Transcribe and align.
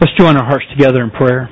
Let's 0.00 0.14
join 0.18 0.34
our 0.38 0.46
hearts 0.46 0.64
together 0.70 1.04
in 1.04 1.10
prayer. 1.10 1.50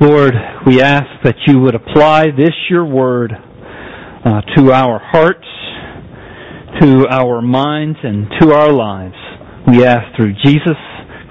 Lord, 0.00 0.32
we 0.64 0.80
ask 0.80 1.06
that 1.24 1.34
you 1.48 1.58
would 1.58 1.74
apply 1.74 2.26
this, 2.26 2.54
your 2.70 2.84
word, 2.84 3.32
uh, 3.32 4.42
to 4.56 4.70
our 4.70 5.00
hearts, 5.02 5.48
to 6.80 7.08
our 7.08 7.42
minds, 7.42 7.98
and 8.04 8.28
to 8.40 8.52
our 8.52 8.72
lives. 8.72 9.16
We 9.66 9.84
ask 9.84 10.14
through 10.14 10.34
Jesus 10.44 10.76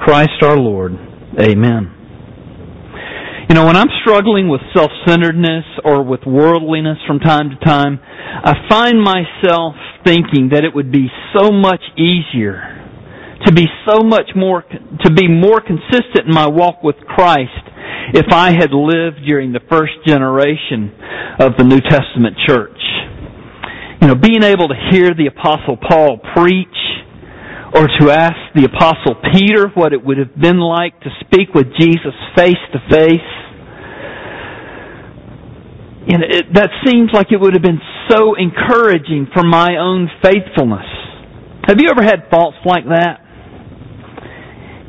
Christ 0.04 0.44
our 0.44 0.58
Lord. 0.58 0.92
Amen. 1.40 1.94
You 3.48 3.56
know, 3.56 3.66
when 3.66 3.78
I'm 3.78 3.88
struggling 4.02 4.50
with 4.50 4.60
self-centeredness 4.76 5.64
or 5.86 6.04
with 6.04 6.26
worldliness 6.28 6.98
from 7.08 7.20
time 7.20 7.52
to 7.52 7.66
time, 7.66 8.02
I 8.04 8.54
find 8.68 9.02
myself 9.02 9.76
thinking 10.04 10.50
that 10.52 10.66
it 10.66 10.76
would 10.76 10.92
be 10.92 11.08
so 11.34 11.54
much 11.54 11.82
easier 11.98 12.75
to 13.46 13.54
be 13.54 13.66
so 13.88 14.02
much 14.02 14.32
more, 14.36 14.64
to 14.64 15.12
be 15.12 15.28
more 15.28 15.62
consistent 15.62 16.28
in 16.28 16.34
my 16.34 16.48
walk 16.48 16.84
with 16.84 16.96
Christ 17.08 17.52
if 18.14 18.26
I 18.32 18.52
had 18.52 18.72
lived 18.72 19.26
during 19.26 19.54
the 19.54 19.62
first 19.70 19.94
generation 20.06 20.94
of 21.40 21.58
the 21.58 21.64
New 21.64 21.82
Testament 21.82 22.38
church. 22.48 22.78
You 24.02 24.08
know, 24.10 24.16
being 24.16 24.44
able 24.44 24.68
to 24.68 24.78
hear 24.92 25.14
the 25.14 25.28
Apostle 25.28 25.78
Paul 25.78 26.20
preach, 26.36 26.68
or 27.74 27.88
to 28.00 28.12
ask 28.12 28.38
the 28.56 28.66
Apostle 28.66 29.20
Peter 29.34 29.68
what 29.74 29.92
it 29.92 30.04
would 30.04 30.18
have 30.18 30.34
been 30.40 30.60
like 30.60 31.00
to 31.02 31.10
speak 31.26 31.54
with 31.54 31.68
Jesus 31.78 32.14
face 32.38 32.62
to 32.72 32.80
face. 32.90 33.32
And 36.08 36.24
it, 36.24 36.54
that 36.54 36.70
seems 36.86 37.10
like 37.12 37.28
it 37.32 37.42
would 37.42 37.54
have 37.54 37.64
been 37.64 37.82
so 38.10 38.36
encouraging 38.36 39.28
for 39.34 39.44
my 39.44 39.76
own 39.78 40.08
faithfulness. 40.24 40.86
Have 41.68 41.78
you 41.82 41.90
ever 41.90 42.04
had 42.04 42.30
thoughts 42.30 42.58
like 42.64 42.86
that? 42.86 43.25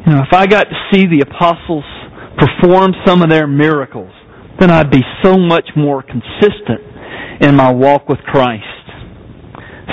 Know, 0.07 0.23
if 0.23 0.33
I 0.33 0.47
got 0.47 0.65
to 0.71 0.77
see 0.93 1.07
the 1.07 1.27
apostles 1.27 1.85
perform 2.39 2.93
some 3.05 3.23
of 3.23 3.31
their 3.31 3.49
miracles, 3.49 4.13
then 4.61 4.71
I'd 4.71 4.91
be 4.91 5.03
so 5.25 5.37
much 5.37 5.69
more 5.77 6.03
consistent 6.03 6.81
in 7.41 7.57
my 7.57 7.73
walk 7.73 8.09
with 8.09 8.21
Christ. 8.21 8.65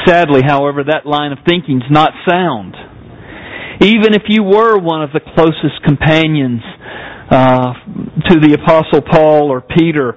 Sadly, 0.06 0.42
however, 0.46 0.84
that 0.84 1.08
line 1.08 1.32
of 1.32 1.40
thinking 1.48 1.78
is 1.78 1.90
not 1.90 2.12
sound. 2.30 2.76
Even 3.82 4.14
if 4.14 4.24
you 4.28 4.44
were 4.44 4.78
one 4.78 5.02
of 5.02 5.10
the 5.14 5.20
closest 5.34 5.82
companions 5.84 6.62
uh, 7.32 7.74
to 8.30 8.40
the 8.40 8.54
Apostle 8.62 9.02
Paul 9.02 9.50
or 9.50 9.62
Peter, 9.62 10.14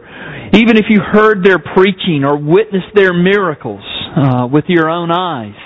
even 0.52 0.76
if 0.76 0.86
you 0.90 1.00
heard 1.00 1.42
their 1.42 1.58
preaching 1.58 2.22
or 2.22 2.36
witnessed 2.36 2.94
their 2.94 3.14
miracles 3.14 3.82
uh, 4.14 4.46
with 4.46 4.64
your 4.68 4.90
own 4.90 5.10
eyes, 5.10 5.56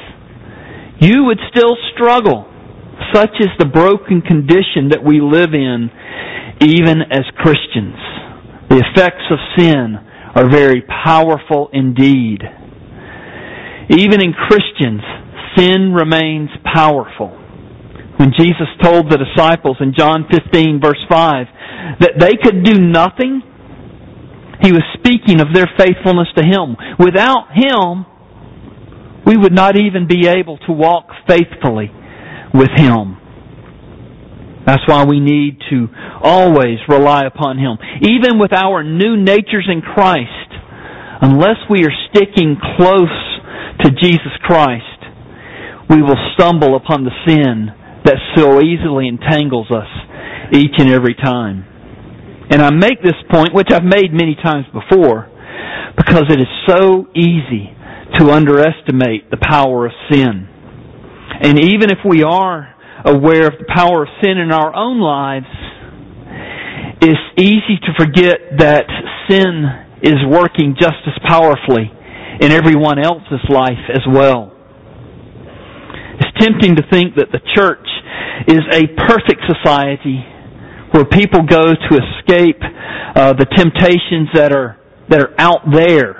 you 1.00 1.24
would 1.24 1.38
still 1.50 1.76
struggle 1.94 2.49
such 3.12 3.40
is 3.40 3.48
the 3.58 3.66
broken 3.66 4.20
condition 4.22 4.90
that 4.90 5.04
we 5.04 5.20
live 5.20 5.54
in 5.54 5.90
even 6.60 7.02
as 7.10 7.24
Christians. 7.36 7.96
The 8.68 8.84
effects 8.84 9.24
of 9.30 9.38
sin 9.56 9.96
are 10.34 10.48
very 10.48 10.82
powerful 10.82 11.70
indeed. 11.72 12.42
Even 13.90 14.20
in 14.20 14.32
Christians, 14.32 15.02
sin 15.56 15.92
remains 15.92 16.50
powerful. 16.62 17.36
When 18.16 18.32
Jesus 18.38 18.68
told 18.82 19.10
the 19.10 19.18
disciples 19.18 19.78
in 19.80 19.94
John 19.96 20.26
15 20.30 20.80
verse 20.80 21.00
5 21.10 21.46
that 22.00 22.12
they 22.20 22.36
could 22.36 22.62
do 22.62 22.78
nothing, 22.78 23.42
he 24.62 24.72
was 24.72 24.82
speaking 24.94 25.40
of 25.40 25.54
their 25.54 25.66
faithfulness 25.78 26.28
to 26.36 26.44
Him. 26.44 26.76
Without 26.98 27.48
Him, 27.56 28.04
we 29.24 29.36
would 29.36 29.52
not 29.52 29.76
even 29.76 30.06
be 30.06 30.28
able 30.28 30.58
to 30.68 30.72
walk 30.72 31.08
faithfully 31.26 31.90
with 32.54 32.70
Him. 32.76 33.16
That's 34.66 34.82
why 34.86 35.04
we 35.04 35.20
need 35.20 35.58
to 35.70 35.88
always 36.22 36.78
rely 36.88 37.22
upon 37.24 37.58
Him. 37.58 37.78
Even 38.02 38.38
with 38.38 38.52
our 38.52 38.84
new 38.84 39.16
natures 39.16 39.68
in 39.70 39.80
Christ, 39.80 40.50
unless 41.22 41.58
we 41.70 41.84
are 41.84 41.94
sticking 42.10 42.56
close 42.76 43.40
to 43.80 43.90
Jesus 43.90 44.32
Christ, 44.42 44.84
we 45.88 46.02
will 46.02 46.18
stumble 46.34 46.76
upon 46.76 47.04
the 47.04 47.10
sin 47.26 47.72
that 48.04 48.16
so 48.36 48.60
easily 48.60 49.08
entangles 49.08 49.70
us 49.70 49.88
each 50.52 50.74
and 50.78 50.90
every 50.90 51.14
time. 51.14 51.64
And 52.50 52.62
I 52.62 52.70
make 52.70 53.02
this 53.02 53.18
point, 53.30 53.54
which 53.54 53.68
I've 53.72 53.84
made 53.84 54.12
many 54.12 54.36
times 54.42 54.66
before, 54.72 55.30
because 55.96 56.24
it 56.28 56.40
is 56.40 56.50
so 56.66 57.06
easy 57.14 57.70
to 58.18 58.30
underestimate 58.30 59.30
the 59.30 59.38
power 59.40 59.86
of 59.86 59.92
sin. 60.10 60.49
And 61.40 61.58
even 61.58 61.90
if 61.90 61.98
we 62.04 62.22
are 62.22 62.74
aware 63.04 63.46
of 63.46 63.54
the 63.58 63.64
power 63.74 64.02
of 64.02 64.08
sin 64.22 64.36
in 64.36 64.52
our 64.52 64.74
own 64.74 65.00
lives, 65.00 65.46
it's 67.00 67.40
easy 67.40 67.80
to 67.80 67.92
forget 67.96 68.58
that 68.58 68.84
sin 69.28 69.64
is 70.02 70.20
working 70.28 70.76
just 70.78 71.00
as 71.06 71.16
powerfully 71.26 71.90
in 72.40 72.52
everyone 72.52 72.98
else's 72.98 73.40
life 73.48 73.88
as 73.88 74.04
well. 74.06 74.52
It's 76.20 76.32
tempting 76.40 76.76
to 76.76 76.82
think 76.90 77.16
that 77.16 77.32
the 77.32 77.40
church 77.56 77.88
is 78.48 78.60
a 78.72 78.86
perfect 79.08 79.40
society 79.48 80.20
where 80.92 81.04
people 81.04 81.42
go 81.42 81.72
to 81.72 81.90
escape 81.96 82.60
uh, 83.16 83.32
the 83.32 83.46
temptations 83.56 84.28
that 84.34 84.52
are 84.52 84.76
that 85.08 85.20
are 85.20 85.34
out 85.38 85.62
there 85.72 86.16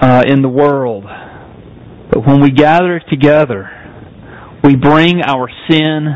uh, 0.00 0.22
in 0.26 0.42
the 0.42 0.48
world. 0.48 1.04
But 2.14 2.28
when 2.28 2.40
we 2.40 2.52
gather 2.52 3.02
together, 3.10 3.68
we 4.62 4.76
bring 4.76 5.20
our 5.22 5.48
sin, 5.68 6.06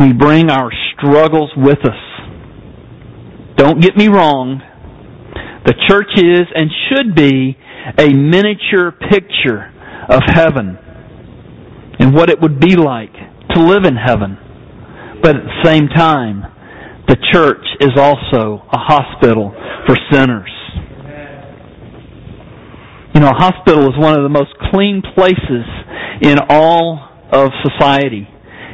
we 0.00 0.14
bring 0.14 0.48
our 0.48 0.70
struggles 0.94 1.50
with 1.54 1.80
us. 1.84 3.54
Don't 3.56 3.78
get 3.78 3.94
me 3.94 4.08
wrong. 4.08 4.62
The 5.66 5.74
church 5.86 6.08
is 6.16 6.46
and 6.54 6.70
should 6.88 7.14
be 7.14 7.58
a 7.98 8.08
miniature 8.08 8.90
picture 8.90 9.70
of 10.08 10.22
heaven 10.28 10.78
and 12.00 12.14
what 12.14 12.30
it 12.30 12.40
would 12.40 12.58
be 12.58 12.76
like 12.76 13.12
to 13.50 13.60
live 13.60 13.84
in 13.84 13.96
heaven. 13.96 14.38
But 15.20 15.36
at 15.36 15.42
the 15.42 15.62
same 15.62 15.88
time, 15.88 16.40
the 17.06 17.16
church 17.34 17.66
is 17.82 17.90
also 17.98 18.62
a 18.72 18.78
hospital 18.78 19.52
for 19.86 19.94
sinners. 20.10 20.50
You 23.18 23.24
know, 23.24 23.30
a 23.30 23.34
hospital 23.34 23.82
is 23.90 23.98
one 23.98 24.14
of 24.16 24.22
the 24.22 24.28
most 24.28 24.54
clean 24.70 25.02
places 25.02 25.66
in 26.22 26.38
all 26.48 27.02
of 27.32 27.50
society. 27.66 28.22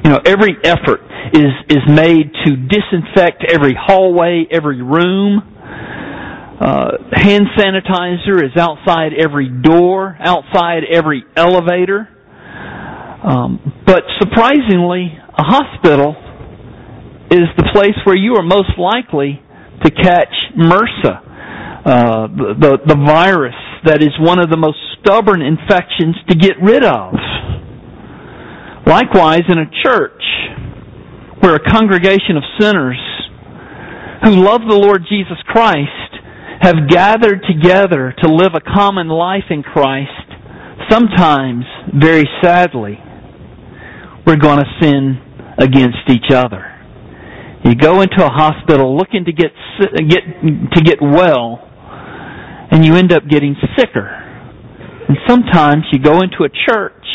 You 0.04 0.10
know, 0.10 0.20
every 0.26 0.52
effort 0.62 1.00
is, 1.32 1.48
is 1.70 1.80
made 1.88 2.28
to 2.44 2.50
disinfect 2.54 3.42
every 3.48 3.72
hallway, 3.72 4.44
every 4.50 4.82
room. 4.82 5.40
Uh, 6.60 6.90
hand 7.12 7.46
sanitizer 7.56 8.44
is 8.44 8.54
outside 8.60 9.12
every 9.18 9.48
door, 9.48 10.14
outside 10.20 10.82
every 10.92 11.24
elevator. 11.38 12.06
Um, 13.24 13.82
but 13.86 14.02
surprisingly, 14.20 15.08
a 15.38 15.42
hospital 15.42 16.16
is 17.30 17.48
the 17.56 17.70
place 17.72 17.96
where 18.04 18.14
you 18.14 18.34
are 18.36 18.42
most 18.42 18.76
likely 18.76 19.40
to 19.84 19.90
catch 19.90 20.34
MRSA, 20.54 21.16
uh, 21.86 22.26
the, 22.28 22.54
the, 22.60 22.94
the 22.94 23.04
virus 23.06 23.54
that 23.84 24.02
is 24.02 24.10
one 24.18 24.38
of 24.38 24.50
the 24.50 24.56
most 24.56 24.78
stubborn 25.00 25.42
infections 25.42 26.16
to 26.28 26.34
get 26.34 26.56
rid 26.62 26.84
of. 26.84 27.14
Likewise, 28.86 29.42
in 29.48 29.58
a 29.58 29.70
church 29.82 30.22
where 31.40 31.56
a 31.56 31.70
congregation 31.70 32.36
of 32.36 32.42
sinners 32.58 33.00
who 34.24 34.42
love 34.44 34.62
the 34.68 34.76
Lord 34.76 35.02
Jesus 35.08 35.36
Christ 35.46 35.90
have 36.60 36.88
gathered 36.88 37.44
together 37.48 38.14
to 38.22 38.28
live 38.30 38.52
a 38.54 38.60
common 38.60 39.08
life 39.08 39.44
in 39.50 39.62
Christ, 39.62 40.10
sometimes, 40.90 41.64
very 41.92 42.24
sadly, 42.42 42.98
we're 44.26 44.36
going 44.36 44.58
to 44.58 44.66
sin 44.80 45.20
against 45.58 46.08
each 46.08 46.32
other. 46.32 46.70
You 47.64 47.74
go 47.74 48.02
into 48.02 48.24
a 48.24 48.28
hospital 48.28 48.96
looking 48.96 49.24
to 49.24 49.32
get 49.32 49.52
get 50.08 50.22
to 50.74 50.82
get 50.82 50.98
well, 51.00 51.70
and 52.74 52.84
you 52.84 52.96
end 52.96 53.12
up 53.12 53.22
getting 53.30 53.54
sicker. 53.78 54.04
And 55.08 55.16
sometimes 55.28 55.84
you 55.92 56.00
go 56.00 56.20
into 56.22 56.42
a 56.42 56.50
church 56.68 57.06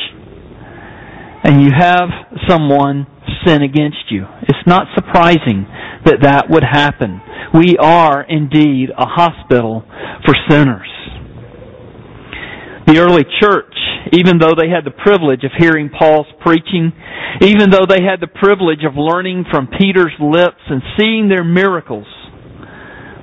and 1.43 1.61
you 1.61 1.69
have 1.77 2.07
someone 2.47 3.05
sin 3.45 3.61
against 3.61 4.09
you. 4.09 4.23
It's 4.43 4.65
not 4.65 4.87
surprising 4.95 5.67
that 6.05 6.19
that 6.21 6.49
would 6.49 6.63
happen. 6.63 7.19
We 7.53 7.75
are 7.77 8.21
indeed 8.23 8.89
a 8.97 9.05
hospital 9.05 9.83
for 10.25 10.33
sinners. 10.49 10.87
The 12.87 12.99
early 12.99 13.25
church, 13.41 13.75
even 14.13 14.39
though 14.39 14.55
they 14.55 14.69
had 14.69 14.85
the 14.85 14.95
privilege 14.95 15.43
of 15.43 15.51
hearing 15.59 15.89
Paul's 15.89 16.27
preaching, 16.39 16.93
even 17.41 17.69
though 17.69 17.85
they 17.85 18.01
had 18.01 18.21
the 18.21 18.31
privilege 18.31 18.85
of 18.87 18.93
learning 18.95 19.43
from 19.51 19.67
Peter's 19.67 20.15
lips 20.21 20.63
and 20.69 20.81
seeing 20.97 21.27
their 21.27 21.43
miracles, 21.43 22.07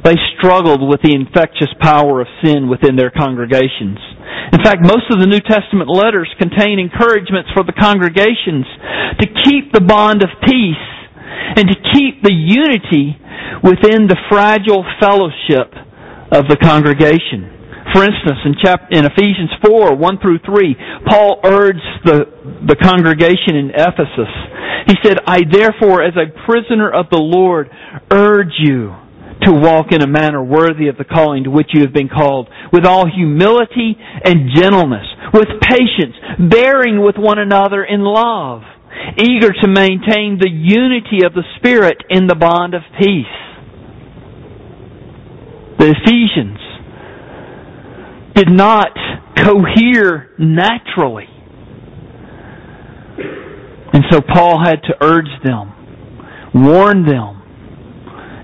they 0.07 0.15
struggled 0.39 0.87
with 0.87 1.03
the 1.03 1.11
infectious 1.11 1.75
power 1.83 2.23
of 2.23 2.31
sin 2.39 2.71
within 2.71 2.95
their 2.95 3.11
congregations. 3.11 3.99
In 4.55 4.63
fact, 4.63 4.87
most 4.87 5.11
of 5.11 5.19
the 5.19 5.27
New 5.27 5.43
Testament 5.43 5.91
letters 5.91 6.31
contain 6.39 6.79
encouragements 6.79 7.51
for 7.51 7.67
the 7.67 7.75
congregations 7.75 8.63
to 9.19 9.27
keep 9.43 9.75
the 9.75 9.83
bond 9.83 10.23
of 10.23 10.31
peace 10.47 10.87
and 11.59 11.67
to 11.67 11.77
keep 11.91 12.23
the 12.23 12.31
unity 12.31 13.19
within 13.67 14.07
the 14.07 14.15
fragile 14.31 14.87
fellowship 15.03 15.75
of 16.31 16.47
the 16.47 16.57
congregation. 16.63 17.51
For 17.91 18.07
instance, 18.07 18.39
in, 18.47 18.55
chapter, 18.63 18.87
in 18.95 19.03
Ephesians 19.11 19.51
4, 19.67 19.97
1 19.97 20.19
through 20.23 20.39
3, 20.47 20.77
Paul 21.11 21.41
urged 21.43 21.91
the, 22.05 22.31
the 22.63 22.79
congregation 22.79 23.59
in 23.59 23.71
Ephesus. 23.75 24.31
He 24.87 24.95
said, 25.03 25.19
I 25.27 25.43
therefore, 25.51 26.03
as 26.03 26.15
a 26.15 26.31
prisoner 26.47 26.91
of 26.91 27.11
the 27.11 27.19
Lord, 27.19 27.71
urge 28.11 28.55
you 28.59 28.95
to 29.43 29.53
walk 29.53 29.93
in 29.93 30.03
a 30.03 30.07
manner 30.07 30.43
worthy 30.43 30.89
of 30.89 30.97
the 30.97 31.05
calling 31.05 31.45
to 31.45 31.51
which 31.51 31.71
you 31.75 31.83
have 31.83 31.93
been 31.93 32.09
called, 32.09 32.49
with 32.73 32.87
all 32.87 33.05
humility 33.07 33.97
and 34.25 34.51
gentleness, 34.55 35.07
with 35.33 35.49
patience, 35.61 36.17
bearing 36.51 37.03
with 37.05 37.17
one 37.19 37.39
another 37.39 37.85
in 37.85 38.01
love, 38.01 38.63
eager 39.19 39.53
to 39.53 39.69
maintain 39.69 40.39
the 40.41 40.51
unity 40.51 41.25
of 41.25 41.35
the 41.35 41.45
Spirit 41.59 41.99
in 42.09 42.27
the 42.27 42.35
bond 42.35 42.75
of 42.75 42.83
peace. 42.99 43.27
The 45.79 45.95
Ephesians 46.03 46.59
did 48.35 48.51
not 48.51 48.89
cohere 49.37 50.31
naturally. 50.39 51.29
And 53.93 54.05
so 54.11 54.21
Paul 54.21 54.63
had 54.65 54.83
to 54.85 54.95
urge 55.01 55.29
them, 55.45 55.73
warn 56.55 57.07
them, 57.07 57.36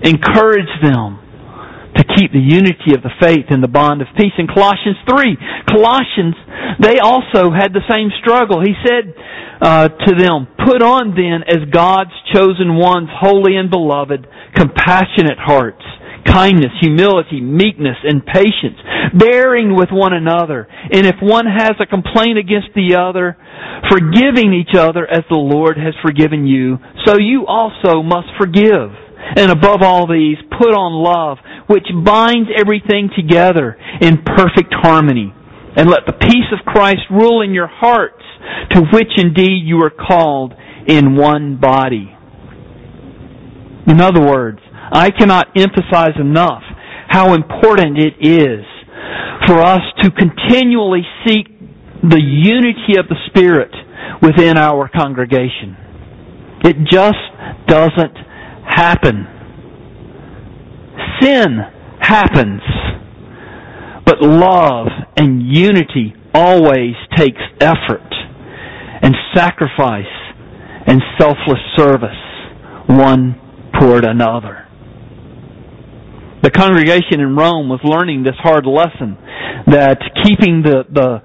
encourage 0.03 0.71
them 0.81 1.19
to 1.95 2.03
keep 2.17 2.33
the 2.33 2.41
unity 2.41 2.97
of 2.97 3.03
the 3.03 3.13
faith 3.21 3.45
in 3.49 3.61
the 3.61 3.67
bond 3.69 4.01
of 4.01 4.07
peace. 4.17 4.33
In 4.37 4.47
Colossians 4.47 4.97
3, 5.05 5.37
Colossians, 5.69 6.35
they 6.81 6.97
also 6.99 7.53
had 7.53 7.71
the 7.73 7.85
same 7.89 8.09
struggle. 8.19 8.61
He 8.61 8.73
said 8.81 9.13
uh, 9.61 9.87
to 9.89 10.11
them, 10.17 10.47
Put 10.57 10.81
on 10.81 11.13
then 11.13 11.45
as 11.45 11.69
God's 11.69 12.13
chosen 12.33 12.75
ones, 12.75 13.09
holy 13.13 13.55
and 13.55 13.69
beloved, 13.69 14.25
compassionate 14.55 15.37
hearts 15.37 15.85
kindness, 16.25 16.71
humility, 16.81 17.41
meekness, 17.41 17.97
and 18.03 18.25
patience, 18.25 18.79
bearing 19.13 19.75
with 19.75 19.89
one 19.91 20.13
another. 20.13 20.67
And 20.91 21.05
if 21.05 21.15
one 21.21 21.45
has 21.45 21.73
a 21.79 21.85
complaint 21.85 22.37
against 22.37 22.69
the 22.75 22.95
other, 22.95 23.37
forgiving 23.89 24.53
each 24.53 24.75
other 24.75 25.05
as 25.05 25.23
the 25.29 25.37
Lord 25.37 25.77
has 25.77 25.93
forgiven 26.01 26.47
you, 26.47 26.77
so 27.05 27.17
you 27.19 27.45
also 27.45 28.01
must 28.01 28.27
forgive. 28.39 28.91
And 29.35 29.51
above 29.51 29.81
all 29.81 30.07
these, 30.07 30.37
put 30.59 30.73
on 30.73 30.93
love, 30.93 31.37
which 31.67 31.87
binds 32.05 32.49
everything 32.55 33.09
together 33.15 33.77
in 34.01 34.23
perfect 34.23 34.73
harmony. 34.73 35.33
And 35.75 35.89
let 35.89 36.05
the 36.05 36.13
peace 36.13 36.49
of 36.51 36.65
Christ 36.65 37.01
rule 37.09 37.41
in 37.41 37.53
your 37.53 37.67
hearts, 37.67 38.21
to 38.71 38.81
which 38.93 39.11
indeed 39.17 39.63
you 39.65 39.81
are 39.83 39.89
called 39.89 40.53
in 40.87 41.15
one 41.15 41.59
body. 41.59 42.15
In 43.87 43.99
other 43.99 44.21
words, 44.21 44.59
I 44.91 45.09
cannot 45.09 45.57
emphasize 45.57 46.15
enough 46.19 46.63
how 47.07 47.33
important 47.33 47.97
it 47.97 48.13
is 48.21 48.65
for 49.47 49.59
us 49.59 49.81
to 50.01 50.11
continually 50.11 51.01
seek 51.25 51.47
the 52.03 52.21
unity 52.21 52.99
of 52.99 53.07
the 53.07 53.15
Spirit 53.27 53.71
within 54.21 54.57
our 54.57 54.89
congregation. 54.89 55.75
It 56.63 56.77
just 56.89 57.17
doesn't 57.67 58.17
happen. 58.75 59.27
Sin 61.21 61.59
happens, 61.99 62.61
but 64.05 64.21
love 64.21 64.87
and 65.15 65.41
unity 65.43 66.13
always 66.33 66.95
takes 67.15 67.41
effort 67.61 68.01
and 69.01 69.15
sacrifice 69.35 70.05
and 70.85 71.01
selfless 71.19 71.59
service 71.75 72.09
one 72.87 73.39
toward 73.79 74.05
another 74.05 74.63
the 76.43 76.51
congregation 76.51 77.21
in 77.21 77.37
Rome 77.37 77.69
was 77.69 77.79
learning 77.85 78.23
this 78.23 78.35
hard 78.43 78.65
lesson 78.67 79.15
that 79.71 79.97
keeping 80.23 80.61
the 80.61 80.83
the 80.91 81.23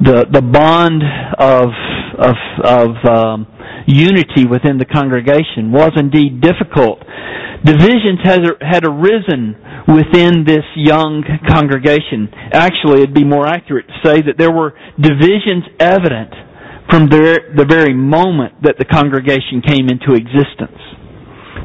the, 0.00 0.26
the 0.30 0.40
bond 0.40 1.02
of 1.36 1.74
of 2.14 2.36
of 2.62 2.90
um, 3.04 3.46
unity 3.86 4.46
within 4.46 4.78
the 4.78 4.84
congregation 4.84 5.72
was 5.72 5.92
indeed 5.96 6.40
difficult. 6.40 7.00
Divisions 7.64 8.20
had 8.24 8.84
arisen 8.84 9.56
within 9.88 10.44
this 10.44 10.64
young 10.76 11.22
congregation. 11.48 12.28
Actually, 12.52 13.02
it'd 13.02 13.14
be 13.14 13.24
more 13.24 13.46
accurate 13.46 13.86
to 13.86 13.94
say 14.04 14.22
that 14.22 14.38
there 14.38 14.52
were 14.52 14.72
divisions 14.98 15.64
evident 15.78 16.32
from 16.88 17.06
the 17.08 17.66
very 17.68 17.94
moment 17.94 18.62
that 18.62 18.76
the 18.78 18.84
congregation 18.84 19.62
came 19.62 19.88
into 19.88 20.14
existence 20.14 20.80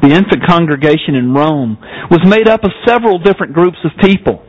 the 0.01 0.13
infant 0.13 0.45
congregation 0.45 1.15
in 1.15 1.33
Rome 1.33 1.77
was 2.11 2.21
made 2.25 2.47
up 2.47 2.63
of 2.63 2.71
several 2.85 3.17
different 3.17 3.53
groups 3.53 3.77
of 3.83 3.91
people. 4.01 4.44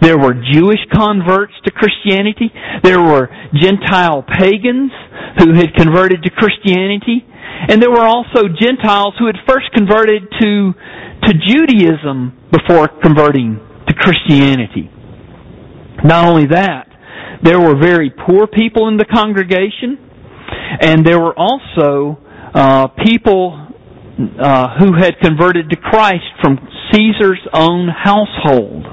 There 0.00 0.18
were 0.18 0.34
Jewish 0.34 0.80
converts 0.92 1.52
to 1.64 1.70
Christianity. 1.70 2.50
There 2.82 3.00
were 3.00 3.28
Gentile 3.54 4.22
pagans 4.22 4.92
who 5.38 5.54
had 5.54 5.74
converted 5.74 6.22
to 6.22 6.30
Christianity. 6.30 7.24
And 7.68 7.82
there 7.82 7.90
were 7.90 8.06
also 8.06 8.48
Gentiles 8.48 9.14
who 9.18 9.26
had 9.26 9.36
first 9.46 9.66
converted 9.74 10.22
to, 10.40 10.72
to 11.26 11.32
Judaism 11.46 12.38
before 12.52 12.88
converting 13.02 13.58
to 13.88 13.94
Christianity. 13.94 14.90
Not 16.04 16.26
only 16.26 16.46
that, 16.46 16.86
there 17.42 17.60
were 17.60 17.76
very 17.78 18.10
poor 18.10 18.46
people 18.46 18.88
in 18.88 18.96
the 18.96 19.04
congregation, 19.04 19.98
and 20.80 21.04
there 21.04 21.18
were 21.18 21.34
also 21.36 22.18
uh, 22.54 22.88
people 23.04 23.68
uh, 24.40 24.78
who 24.78 24.94
had 24.98 25.18
converted 25.20 25.70
to 25.70 25.76
Christ 25.76 26.26
from 26.42 26.58
Caesar's 26.92 27.46
own 27.52 27.88
household. 27.88 28.86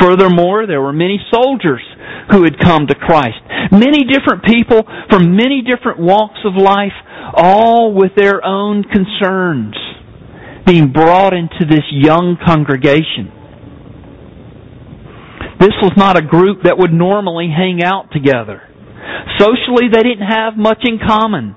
Furthermore, 0.00 0.66
there 0.66 0.80
were 0.80 0.92
many 0.92 1.18
soldiers 1.32 1.82
who 2.30 2.42
had 2.44 2.58
come 2.58 2.86
to 2.86 2.94
Christ. 2.94 3.38
Many 3.70 4.04
different 4.04 4.44
people 4.44 4.82
from 5.10 5.36
many 5.36 5.62
different 5.62 5.98
walks 5.98 6.40
of 6.44 6.54
life, 6.56 6.92
all 7.34 7.92
with 7.92 8.12
their 8.16 8.44
own 8.44 8.84
concerns, 8.84 9.74
being 10.66 10.92
brought 10.92 11.32
into 11.32 11.64
this 11.68 11.84
young 11.90 12.36
congregation. 12.44 13.30
This 15.60 15.74
was 15.80 15.92
not 15.96 16.18
a 16.18 16.22
group 16.22 16.64
that 16.64 16.76
would 16.78 16.92
normally 16.92 17.48
hang 17.54 17.82
out 17.82 18.10
together. 18.12 18.62
Socially, 19.38 19.88
they 19.92 20.02
didn't 20.02 20.26
have 20.26 20.56
much 20.56 20.82
in 20.84 20.98
common. 20.98 21.56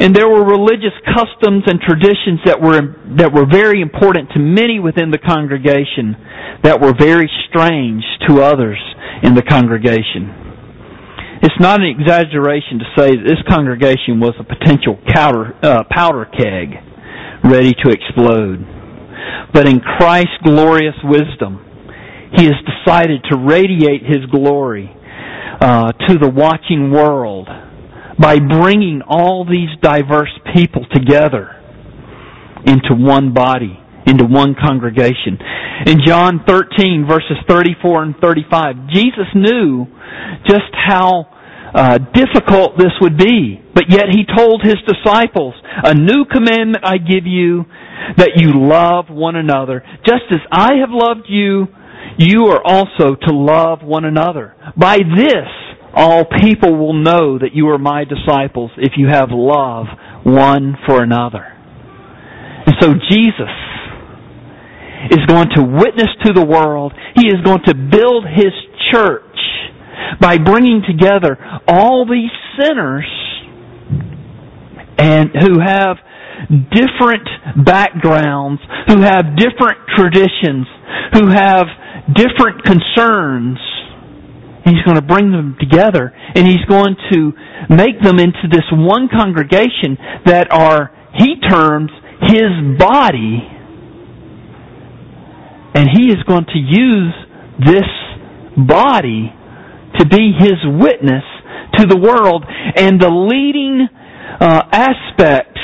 And 0.00 0.14
there 0.16 0.28
were 0.28 0.44
religious 0.44 0.96
customs 1.04 1.64
and 1.66 1.80
traditions 1.80 2.40
that 2.46 2.60
were, 2.60 2.80
that 3.18 3.32
were 3.32 3.44
very 3.44 3.80
important 3.82 4.30
to 4.32 4.38
many 4.38 4.80
within 4.80 5.10
the 5.10 5.18
congregation 5.18 6.16
that 6.62 6.80
were 6.80 6.94
very 6.96 7.28
strange 7.48 8.02
to 8.28 8.40
others 8.40 8.80
in 9.22 9.34
the 9.34 9.42
congregation. 9.42 10.42
It's 11.42 11.58
not 11.58 11.82
an 11.82 11.90
exaggeration 11.90 12.78
to 12.78 12.86
say 12.96 13.10
that 13.18 13.26
this 13.26 13.42
congregation 13.50 14.20
was 14.20 14.32
a 14.38 14.44
potential 14.44 14.96
powder, 15.12 15.52
uh, 15.62 15.82
powder 15.90 16.24
keg 16.24 16.70
ready 17.44 17.72
to 17.84 17.90
explode. 17.90 18.64
But 19.52 19.68
in 19.68 19.80
Christ's 19.80 20.38
glorious 20.44 20.94
wisdom, 21.02 21.60
He 22.38 22.44
has 22.46 22.54
decided 22.62 23.22
to 23.30 23.36
radiate 23.36 24.02
His 24.06 24.24
glory 24.30 24.88
uh, 25.60 25.92
to 26.08 26.18
the 26.18 26.30
watching 26.30 26.90
world 26.90 27.48
by 28.20 28.38
bringing 28.38 29.02
all 29.06 29.44
these 29.44 29.70
diverse 29.80 30.32
people 30.54 30.84
together 30.92 31.56
into 32.66 32.94
one 32.94 33.32
body, 33.32 33.78
into 34.06 34.24
one 34.24 34.54
congregation. 34.54 35.38
In 35.86 35.98
John 36.06 36.44
13 36.46 37.06
verses 37.08 37.36
34 37.48 38.02
and 38.02 38.14
35, 38.20 38.76
Jesus 38.92 39.26
knew 39.34 39.86
just 40.46 40.70
how 40.72 41.26
uh, 41.74 41.98
difficult 42.12 42.76
this 42.76 42.92
would 43.00 43.16
be, 43.16 43.60
but 43.74 43.84
yet 43.88 44.06
he 44.10 44.24
told 44.36 44.62
his 44.62 44.76
disciples, 44.86 45.54
a 45.64 45.94
new 45.94 46.24
commandment 46.30 46.84
I 46.84 46.98
give 46.98 47.26
you, 47.26 47.64
that 48.16 48.32
you 48.36 48.68
love 48.68 49.06
one 49.08 49.36
another. 49.36 49.82
Just 50.06 50.24
as 50.30 50.40
I 50.50 50.74
have 50.80 50.90
loved 50.90 51.26
you, 51.28 51.66
you 52.18 52.46
are 52.46 52.60
also 52.64 53.14
to 53.14 53.32
love 53.32 53.82
one 53.82 54.04
another. 54.04 54.54
By 54.76 54.98
this, 54.98 55.48
all 55.94 56.24
people 56.24 56.76
will 56.76 56.94
know 56.94 57.38
that 57.38 57.54
you 57.54 57.68
are 57.68 57.78
my 57.78 58.04
disciples 58.04 58.70
if 58.78 58.92
you 58.96 59.08
have 59.08 59.28
love 59.30 59.86
one 60.24 60.76
for 60.86 61.02
another. 61.02 61.44
And 62.66 62.76
so 62.80 62.94
Jesus 63.10 63.56
is 65.10 65.26
going 65.26 65.48
to 65.56 65.62
witness 65.62 66.08
to 66.24 66.32
the 66.32 66.44
world. 66.44 66.92
He 67.16 67.26
is 67.26 67.42
going 67.44 67.62
to 67.66 67.74
build 67.74 68.24
His 68.24 68.52
church 68.92 69.22
by 70.20 70.38
bringing 70.38 70.82
together 70.86 71.36
all 71.66 72.06
these 72.06 72.30
sinners 72.58 73.06
and 74.98 75.30
who 75.30 75.60
have 75.60 75.96
different 76.70 77.28
backgrounds, 77.64 78.60
who 78.88 79.00
have 79.00 79.36
different 79.36 79.78
traditions, 79.96 80.66
who 81.14 81.28
have 81.28 81.66
different 82.14 82.62
concerns, 82.64 83.58
He's 84.64 84.82
going 84.84 84.96
to 84.96 85.02
bring 85.02 85.32
them 85.32 85.56
together 85.58 86.12
and 86.34 86.46
he's 86.46 86.64
going 86.68 86.96
to 87.12 87.32
make 87.68 88.00
them 88.02 88.18
into 88.18 88.46
this 88.50 88.64
one 88.70 89.08
congregation 89.08 89.98
that 90.26 90.52
are, 90.52 90.92
he 91.18 91.40
terms, 91.40 91.90
his 92.20 92.78
body 92.78 93.52
and 95.74 95.88
he 95.88 96.08
is 96.08 96.22
going 96.26 96.44
to 96.44 96.58
use 96.58 97.14
this 97.58 97.88
body 98.56 99.32
to 99.98 100.06
be 100.06 100.32
his 100.38 100.58
witness 100.64 101.24
to 101.76 101.86
the 101.86 101.96
world. 101.96 102.44
And 102.76 103.00
the 103.00 103.08
leading 103.08 103.88
uh, 104.40 104.62
aspect 104.70 105.58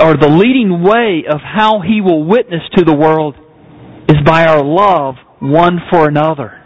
or 0.00 0.16
the 0.16 0.28
leading 0.28 0.82
way 0.82 1.24
of 1.28 1.40
how 1.42 1.80
he 1.80 2.00
will 2.00 2.24
witness 2.24 2.62
to 2.76 2.84
the 2.84 2.94
world 2.94 3.34
is 4.08 4.16
by 4.24 4.46
our 4.46 4.64
love 4.64 5.16
one 5.40 5.78
for 5.90 6.08
another. 6.08 6.57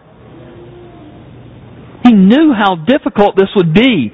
He 2.04 2.12
knew 2.12 2.52
how 2.52 2.76
difficult 2.76 3.37
this 3.37 3.49
would 3.56 3.73
be. 3.75 4.11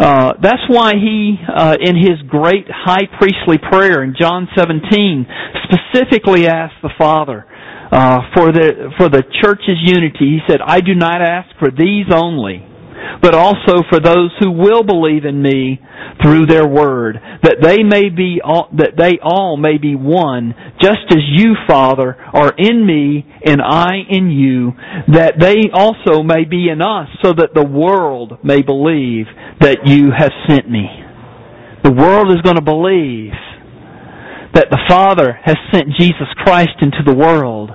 Uh, 0.00 0.32
that's 0.42 0.62
why 0.68 0.92
he, 0.94 1.36
uh, 1.46 1.76
in 1.80 1.94
his 1.96 2.20
great 2.26 2.66
high 2.68 3.06
priestly 3.18 3.58
prayer 3.58 4.02
in 4.02 4.14
John 4.18 4.48
17, 4.56 5.26
specifically 5.64 6.46
asked 6.46 6.80
the 6.82 6.90
Father 6.98 7.46
uh, 7.92 8.18
for 8.34 8.52
the 8.52 8.92
for 8.96 9.08
the 9.08 9.22
church's 9.42 9.78
unity. 9.84 10.38
He 10.38 10.40
said, 10.48 10.60
"I 10.64 10.80
do 10.80 10.94
not 10.94 11.20
ask 11.20 11.48
for 11.58 11.70
these 11.70 12.06
only." 12.14 12.64
But 13.22 13.34
also 13.34 13.82
for 13.90 14.00
those 14.00 14.30
who 14.40 14.50
will 14.50 14.82
believe 14.82 15.24
in 15.24 15.42
me 15.42 15.80
through 16.22 16.46
their 16.46 16.66
word, 16.66 17.16
that 17.42 17.58
they 17.62 17.82
may 17.82 18.08
be 18.08 18.40
all, 18.42 18.68
that 18.76 18.96
they 18.96 19.18
all 19.22 19.56
may 19.56 19.78
be 19.78 19.94
one, 19.94 20.54
just 20.80 21.04
as 21.10 21.22
you, 21.28 21.54
Father, 21.68 22.16
are 22.32 22.52
in 22.56 22.86
me 22.86 23.26
and 23.44 23.60
I 23.62 24.00
in 24.08 24.30
you, 24.30 24.72
that 25.12 25.34
they 25.38 25.70
also 25.72 26.22
may 26.22 26.44
be 26.44 26.68
in 26.68 26.82
us, 26.82 27.08
so 27.22 27.32
that 27.32 27.54
the 27.54 27.64
world 27.64 28.38
may 28.42 28.62
believe 28.62 29.26
that 29.60 29.86
you 29.86 30.10
have 30.16 30.32
sent 30.48 30.70
me. 30.70 30.86
The 31.82 31.92
world 31.92 32.30
is 32.30 32.42
going 32.42 32.56
to 32.56 32.62
believe 32.62 33.32
that 34.54 34.68
the 34.70 34.80
Father 34.88 35.38
has 35.44 35.56
sent 35.72 35.96
Jesus 35.98 36.28
Christ 36.44 36.76
into 36.80 37.02
the 37.06 37.14
world, 37.14 37.70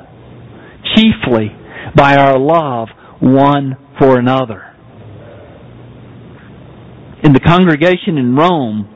chiefly 0.96 1.50
by 1.96 2.16
our 2.16 2.38
love 2.38 2.90
one 3.20 3.78
for 3.98 4.20
another 4.20 4.75
in 7.26 7.34
the 7.34 7.40
congregation 7.42 8.18
in 8.22 8.36
Rome, 8.36 8.88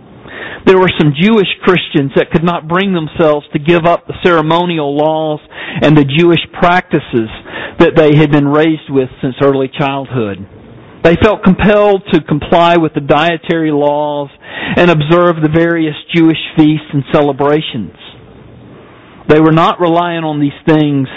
there 0.65 0.77
were 0.77 0.91
some 1.01 1.17
Jewish 1.19 1.50
Christians 1.65 2.13
that 2.15 2.29
could 2.31 2.43
not 2.43 2.67
bring 2.67 2.93
themselves 2.93 3.48
to 3.53 3.59
give 3.59 3.86
up 3.86 4.05
the 4.05 4.13
ceremonial 4.24 4.95
laws 4.95 5.39
and 5.81 5.98
the 5.98 6.05
Jewish 6.05 6.45
practices 6.53 7.29
that 7.79 7.98
they 7.98 8.15
had 8.15 8.29
been 8.29 8.48
raised 8.48 8.89
with 8.89 9.09
since 9.21 9.36
early 9.41 9.67
childhood. 9.67 10.45
They 11.03 11.15
felt 11.15 11.43
compelled 11.43 12.03
to 12.13 12.21
comply 12.21 12.75
with 12.77 12.93
the 12.93 13.01
dietary 13.01 13.71
laws 13.71 14.29
and 14.77 14.91
observe 14.91 15.41
the 15.41 15.50
various 15.50 15.95
Jewish 16.13 16.38
feasts 16.55 16.91
and 16.93 17.03
celebrations. 17.12 17.98
They 19.27 19.39
were 19.39 19.55
not 19.55 19.81
relying 19.81 20.24
on 20.24 20.39
these 20.39 20.59
things 20.67 21.07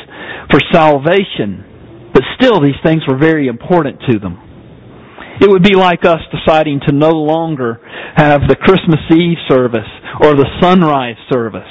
for 0.50 0.60
salvation, 0.72 2.10
but 2.14 2.22
still 2.40 2.60
these 2.60 2.78
things 2.82 3.02
were 3.06 3.18
very 3.18 3.48
important 3.48 4.00
to 4.08 4.18
them. 4.18 4.41
It 5.40 5.48
would 5.48 5.62
be 5.62 5.74
like 5.74 6.04
us 6.04 6.20
deciding 6.30 6.80
to 6.86 6.92
no 6.92 7.10
longer 7.10 7.80
have 8.16 8.42
the 8.48 8.56
Christmas 8.56 9.00
Eve 9.10 9.38
service 9.48 9.88
or 10.20 10.34
the 10.34 10.46
sunrise 10.60 11.16
service. 11.32 11.70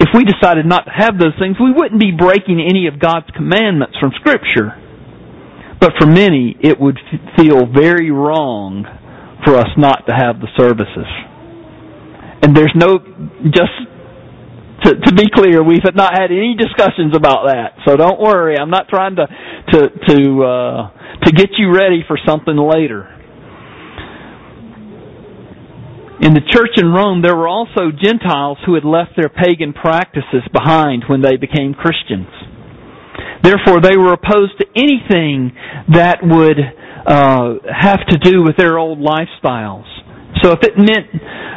If 0.00 0.08
we 0.14 0.24
decided 0.24 0.64
not 0.64 0.84
to 0.84 0.92
have 0.94 1.18
those 1.18 1.34
things, 1.40 1.56
we 1.58 1.72
wouldn't 1.72 2.00
be 2.00 2.12
breaking 2.12 2.62
any 2.62 2.86
of 2.86 3.00
God's 3.00 3.26
commandments 3.34 3.96
from 3.98 4.12
Scripture. 4.20 4.78
But 5.80 5.92
for 5.98 6.06
many, 6.06 6.56
it 6.60 6.78
would 6.78 6.98
feel 7.36 7.66
very 7.66 8.10
wrong 8.10 8.86
for 9.44 9.56
us 9.56 9.68
not 9.76 10.06
to 10.06 10.14
have 10.14 10.40
the 10.40 10.48
services. 10.56 11.06
And 12.42 12.56
there's 12.56 12.72
no, 12.74 12.98
just 13.50 13.74
to, 14.84 14.94
to 14.94 15.12
be 15.14 15.26
clear, 15.34 15.62
we've 15.62 15.82
not 15.94 16.14
had 16.14 16.30
any 16.30 16.54
discussions 16.56 17.16
about 17.16 17.46
that. 17.46 17.74
So 17.86 17.96
don't 17.96 18.20
worry. 18.20 18.56
I'm 18.58 18.70
not 18.70 18.88
trying 18.88 19.16
to, 19.16 19.26
to, 19.26 19.88
to, 19.90 20.42
uh, 20.42 20.90
to 21.24 21.32
get 21.32 21.50
you 21.58 21.74
ready 21.74 22.02
for 22.06 22.18
something 22.26 22.56
later. 22.56 23.14
In 26.20 26.34
the 26.34 26.42
church 26.50 26.74
in 26.76 26.90
Rome, 26.90 27.22
there 27.22 27.36
were 27.36 27.46
also 27.46 27.92
Gentiles 27.94 28.58
who 28.66 28.74
had 28.74 28.84
left 28.84 29.12
their 29.16 29.28
pagan 29.28 29.72
practices 29.72 30.42
behind 30.52 31.04
when 31.06 31.22
they 31.22 31.36
became 31.36 31.74
Christians. 31.74 32.26
Therefore, 33.42 33.80
they 33.80 33.96
were 33.96 34.14
opposed 34.14 34.58
to 34.58 34.66
anything 34.74 35.52
that 35.94 36.18
would 36.22 36.58
uh, 36.58 37.62
have 37.70 38.04
to 38.08 38.18
do 38.18 38.42
with 38.42 38.56
their 38.56 38.78
old 38.78 38.98
lifestyles. 38.98 39.86
So 40.42 40.52
if 40.52 40.60
it 40.62 40.76
meant 40.76 41.06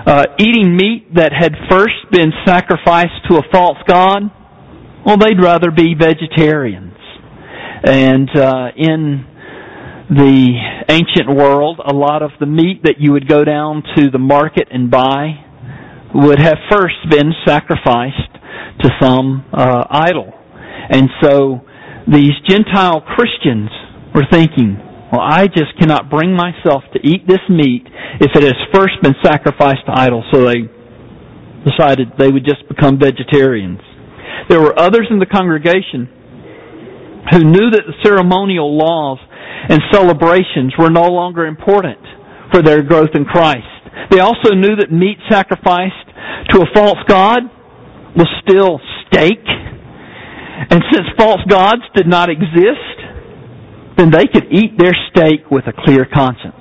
uh, 0.05 0.25
eating 0.39 0.77
meat 0.77 1.15
that 1.15 1.31
had 1.33 1.53
first 1.69 1.97
been 2.11 2.31
sacrificed 2.45 3.25
to 3.29 3.37
a 3.37 3.41
false 3.51 3.77
god, 3.87 4.23
well, 5.05 5.17
they'd 5.17 5.41
rather 5.41 5.71
be 5.71 5.95
vegetarians. 5.97 6.93
And 7.83 8.29
uh, 8.37 8.67
in 8.77 9.25
the 10.11 10.51
ancient 10.89 11.29
world, 11.33 11.79
a 11.79 11.93
lot 11.93 12.21
of 12.21 12.31
the 12.39 12.45
meat 12.45 12.83
that 12.83 12.99
you 12.99 13.13
would 13.13 13.29
go 13.29 13.45
down 13.45 13.81
to 13.95 14.11
the 14.11 14.19
market 14.19 14.67
and 14.69 14.91
buy 14.91 15.39
would 16.13 16.39
have 16.39 16.57
first 16.69 16.99
been 17.09 17.31
sacrificed 17.47 18.35
to 18.81 18.89
some 18.99 19.45
uh, 19.53 19.85
idol. 19.89 20.33
And 20.89 21.07
so 21.23 21.61
these 22.11 22.35
Gentile 22.49 22.99
Christians 23.15 23.69
were 24.13 24.27
thinking, 24.29 24.75
well, 25.13 25.23
I 25.23 25.47
just 25.47 25.79
cannot 25.79 26.09
bring 26.09 26.35
myself 26.35 26.83
to 26.91 26.99
eat 26.99 27.25
this 27.25 27.43
meat 27.49 27.87
if 28.19 28.35
it 28.35 28.43
has 28.43 28.59
first 28.73 28.99
been 29.01 29.15
sacrificed 29.23 29.85
to 29.87 29.93
idols. 29.95 30.25
So 30.33 30.43
they 30.43 30.67
decided 31.63 32.19
they 32.19 32.29
would 32.29 32.43
just 32.43 32.67
become 32.67 32.99
vegetarians. 32.99 33.79
There 34.49 34.59
were 34.59 34.77
others 34.77 35.07
in 35.09 35.19
the 35.19 35.25
congregation 35.25 36.09
who 37.31 37.45
knew 37.45 37.71
that 37.71 37.83
the 37.87 37.93
ceremonial 38.03 38.75
laws 38.75 39.19
and 39.69 39.79
celebrations 39.91 40.73
were 40.77 40.89
no 40.89 41.07
longer 41.07 41.45
important 41.45 41.99
for 42.51 42.61
their 42.61 42.81
growth 42.81 43.11
in 43.13 43.25
Christ. 43.25 43.67
They 44.09 44.19
also 44.19 44.53
knew 44.55 44.75
that 44.77 44.91
meat 44.91 45.17
sacrificed 45.29 46.07
to 46.51 46.61
a 46.61 46.67
false 46.73 46.99
god 47.07 47.43
was 48.15 48.27
still 48.43 48.79
steak. 49.07 49.39
And 50.69 50.83
since 50.91 51.07
false 51.17 51.41
gods 51.47 51.81
did 51.95 52.07
not 52.07 52.29
exist, 52.29 52.97
then 53.97 54.11
they 54.11 54.27
could 54.27 54.47
eat 54.51 54.77
their 54.77 54.95
steak 55.11 55.49
with 55.49 55.65
a 55.67 55.73
clear 55.85 56.05
conscience. 56.05 56.55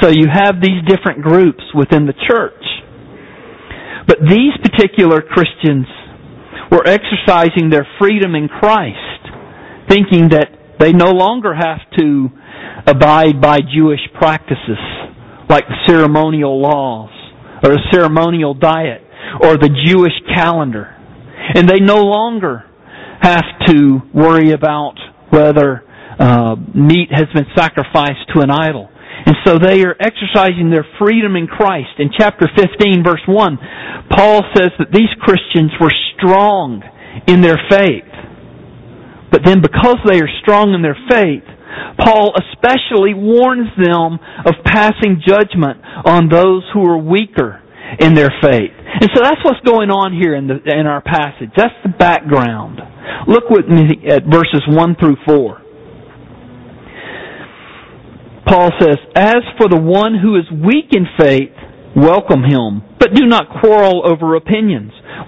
So 0.00 0.08
you 0.08 0.26
have 0.32 0.60
these 0.62 0.82
different 0.88 1.22
groups 1.22 1.62
within 1.74 2.06
the 2.06 2.14
church. 2.28 2.64
But 4.06 4.18
these 4.26 4.54
particular 4.62 5.20
Christians 5.20 5.86
were 6.70 6.86
exercising 6.86 7.70
their 7.70 7.86
freedom 7.98 8.34
in 8.34 8.48
Christ, 8.48 9.22
thinking 9.88 10.30
that 10.30 10.48
they 10.80 10.92
no 10.92 11.10
longer 11.10 11.54
have 11.54 11.80
to 11.98 12.28
abide 12.86 13.40
by 13.40 13.58
Jewish 13.60 14.00
practices 14.18 14.78
like 15.48 15.64
the 15.68 15.76
ceremonial 15.86 16.60
laws 16.60 17.10
or 17.62 17.70
the 17.70 17.80
ceremonial 17.92 18.54
diet 18.54 19.02
or 19.42 19.56
the 19.56 19.68
Jewish 19.84 20.14
calendar. 20.34 20.96
And 21.54 21.68
they 21.68 21.80
no 21.80 22.02
longer 22.02 22.64
have 23.20 23.44
to 23.66 24.00
worry 24.14 24.52
about 24.52 24.94
whether 25.28 25.84
uh, 26.18 26.56
meat 26.74 27.08
has 27.10 27.28
been 27.34 27.46
sacrificed 27.54 28.28
to 28.34 28.40
an 28.40 28.50
idol. 28.50 28.88
And 29.26 29.36
so 29.44 29.58
they 29.58 29.84
are 29.84 29.94
exercising 30.00 30.70
their 30.70 30.86
freedom 30.98 31.36
in 31.36 31.46
Christ. 31.46 31.90
In 31.98 32.08
chapter 32.16 32.48
15 32.56 33.04
verse 33.04 33.20
1, 33.28 33.58
Paul 34.16 34.42
says 34.56 34.70
that 34.78 34.88
these 34.92 35.12
Christians 35.20 35.72
were 35.80 35.92
strong 36.16 36.82
in 37.26 37.42
their 37.42 37.60
faith. 37.68 38.08
But 39.30 39.44
then 39.44 39.62
because 39.62 39.96
they 40.06 40.18
are 40.18 40.28
strong 40.42 40.74
in 40.74 40.82
their 40.82 40.98
faith, 41.08 41.46
Paul 41.98 42.34
especially 42.34 43.14
warns 43.14 43.70
them 43.78 44.18
of 44.44 44.54
passing 44.64 45.22
judgment 45.26 45.78
on 46.04 46.28
those 46.28 46.64
who 46.74 46.84
are 46.84 46.98
weaker 46.98 47.62
in 47.98 48.14
their 48.14 48.30
faith. 48.42 48.70
And 48.74 49.08
so 49.14 49.22
that's 49.22 49.42
what's 49.44 49.60
going 49.60 49.90
on 49.90 50.12
here 50.12 50.34
in, 50.34 50.46
the, 50.46 50.58
in 50.66 50.86
our 50.86 51.00
passage. 51.00 51.50
That's 51.56 51.74
the 51.82 51.90
background. 51.90 52.80
Look 53.26 53.50
with 53.50 53.66
me 53.66 54.02
at 54.08 54.24
verses 54.24 54.62
1 54.68 54.96
through 54.96 55.16
4. 55.26 55.62
Paul 58.46 58.70
says, 58.80 58.98
As 59.14 59.42
for 59.58 59.68
the 59.68 59.80
one 59.80 60.18
who 60.18 60.36
is 60.36 60.44
weak 60.50 60.90
in 60.90 61.06
faith, 61.18 61.54
welcome 61.94 62.42
him, 62.42 62.82
but 62.98 63.14
do 63.14 63.26
not 63.26 63.46
quarrel 63.60 64.02
over 64.04 64.34
opinions. 64.34 64.92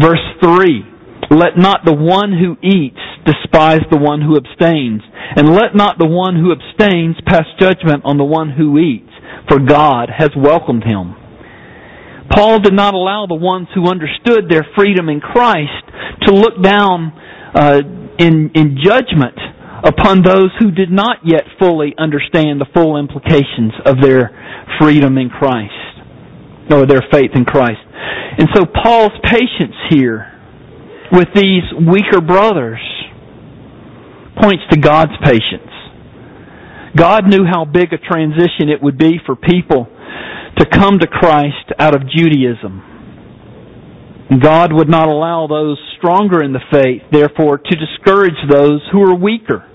Verse 0.00 0.24
3 0.42 0.84
Let 1.30 1.56
not 1.56 1.84
the 1.84 1.94
one 1.94 2.32
who 2.32 2.56
eats 2.66 3.00
despise 3.24 3.84
the 3.90 3.98
one 3.98 4.22
who 4.22 4.36
abstains, 4.36 5.02
and 5.36 5.54
let 5.54 5.74
not 5.74 5.98
the 5.98 6.08
one 6.08 6.36
who 6.36 6.52
abstains 6.52 7.16
pass 7.26 7.44
judgment 7.60 8.02
on 8.04 8.16
the 8.16 8.24
one 8.24 8.50
who 8.50 8.78
eats, 8.78 9.12
for 9.48 9.58
God 9.58 10.08
has 10.16 10.30
welcomed 10.36 10.84
him. 10.84 11.14
Paul 12.30 12.60
did 12.60 12.72
not 12.72 12.94
allow 12.94 13.26
the 13.26 13.36
ones 13.36 13.68
who 13.74 13.90
understood 13.90 14.48
their 14.48 14.66
freedom 14.74 15.08
in 15.08 15.20
Christ 15.20 15.84
to 16.22 16.32
look 16.32 16.62
down 16.62 17.12
uh, 17.54 17.80
in, 18.18 18.50
in 18.54 18.78
judgment 18.82 19.36
upon 19.84 20.22
those 20.22 20.50
who 20.58 20.70
did 20.70 20.90
not 20.90 21.18
yet 21.24 21.42
fully 21.58 21.92
understand 21.98 22.60
the 22.60 22.70
full 22.72 22.96
implications 22.96 23.72
of 23.84 24.00
their 24.00 24.30
freedom 24.80 25.18
in 25.18 25.28
Christ 25.28 25.74
or 26.70 26.86
their 26.86 27.02
faith 27.10 27.32
in 27.34 27.44
Christ. 27.44 27.82
And 28.38 28.48
so 28.54 28.64
Paul's 28.64 29.12
patience 29.24 29.76
here 29.90 30.32
with 31.12 31.28
these 31.34 31.62
weaker 31.76 32.20
brothers 32.20 32.80
points 34.40 34.62
to 34.70 34.78
God's 34.78 35.12
patience. 35.22 35.70
God 36.96 37.24
knew 37.26 37.44
how 37.44 37.64
big 37.64 37.92
a 37.92 37.98
transition 37.98 38.68
it 38.68 38.82
would 38.82 38.98
be 38.98 39.18
for 39.24 39.36
people 39.36 39.86
to 40.58 40.66
come 40.66 40.98
to 40.98 41.06
Christ 41.06 41.72
out 41.78 41.94
of 41.94 42.02
Judaism. 42.08 42.82
God 44.42 44.72
would 44.72 44.88
not 44.88 45.08
allow 45.08 45.46
those 45.46 45.78
stronger 45.98 46.42
in 46.42 46.52
the 46.52 46.60
faith, 46.70 47.02
therefore, 47.10 47.58
to 47.58 47.76
discourage 47.76 48.36
those 48.50 48.80
who 48.90 49.02
are 49.02 49.14
weaker. 49.14 49.68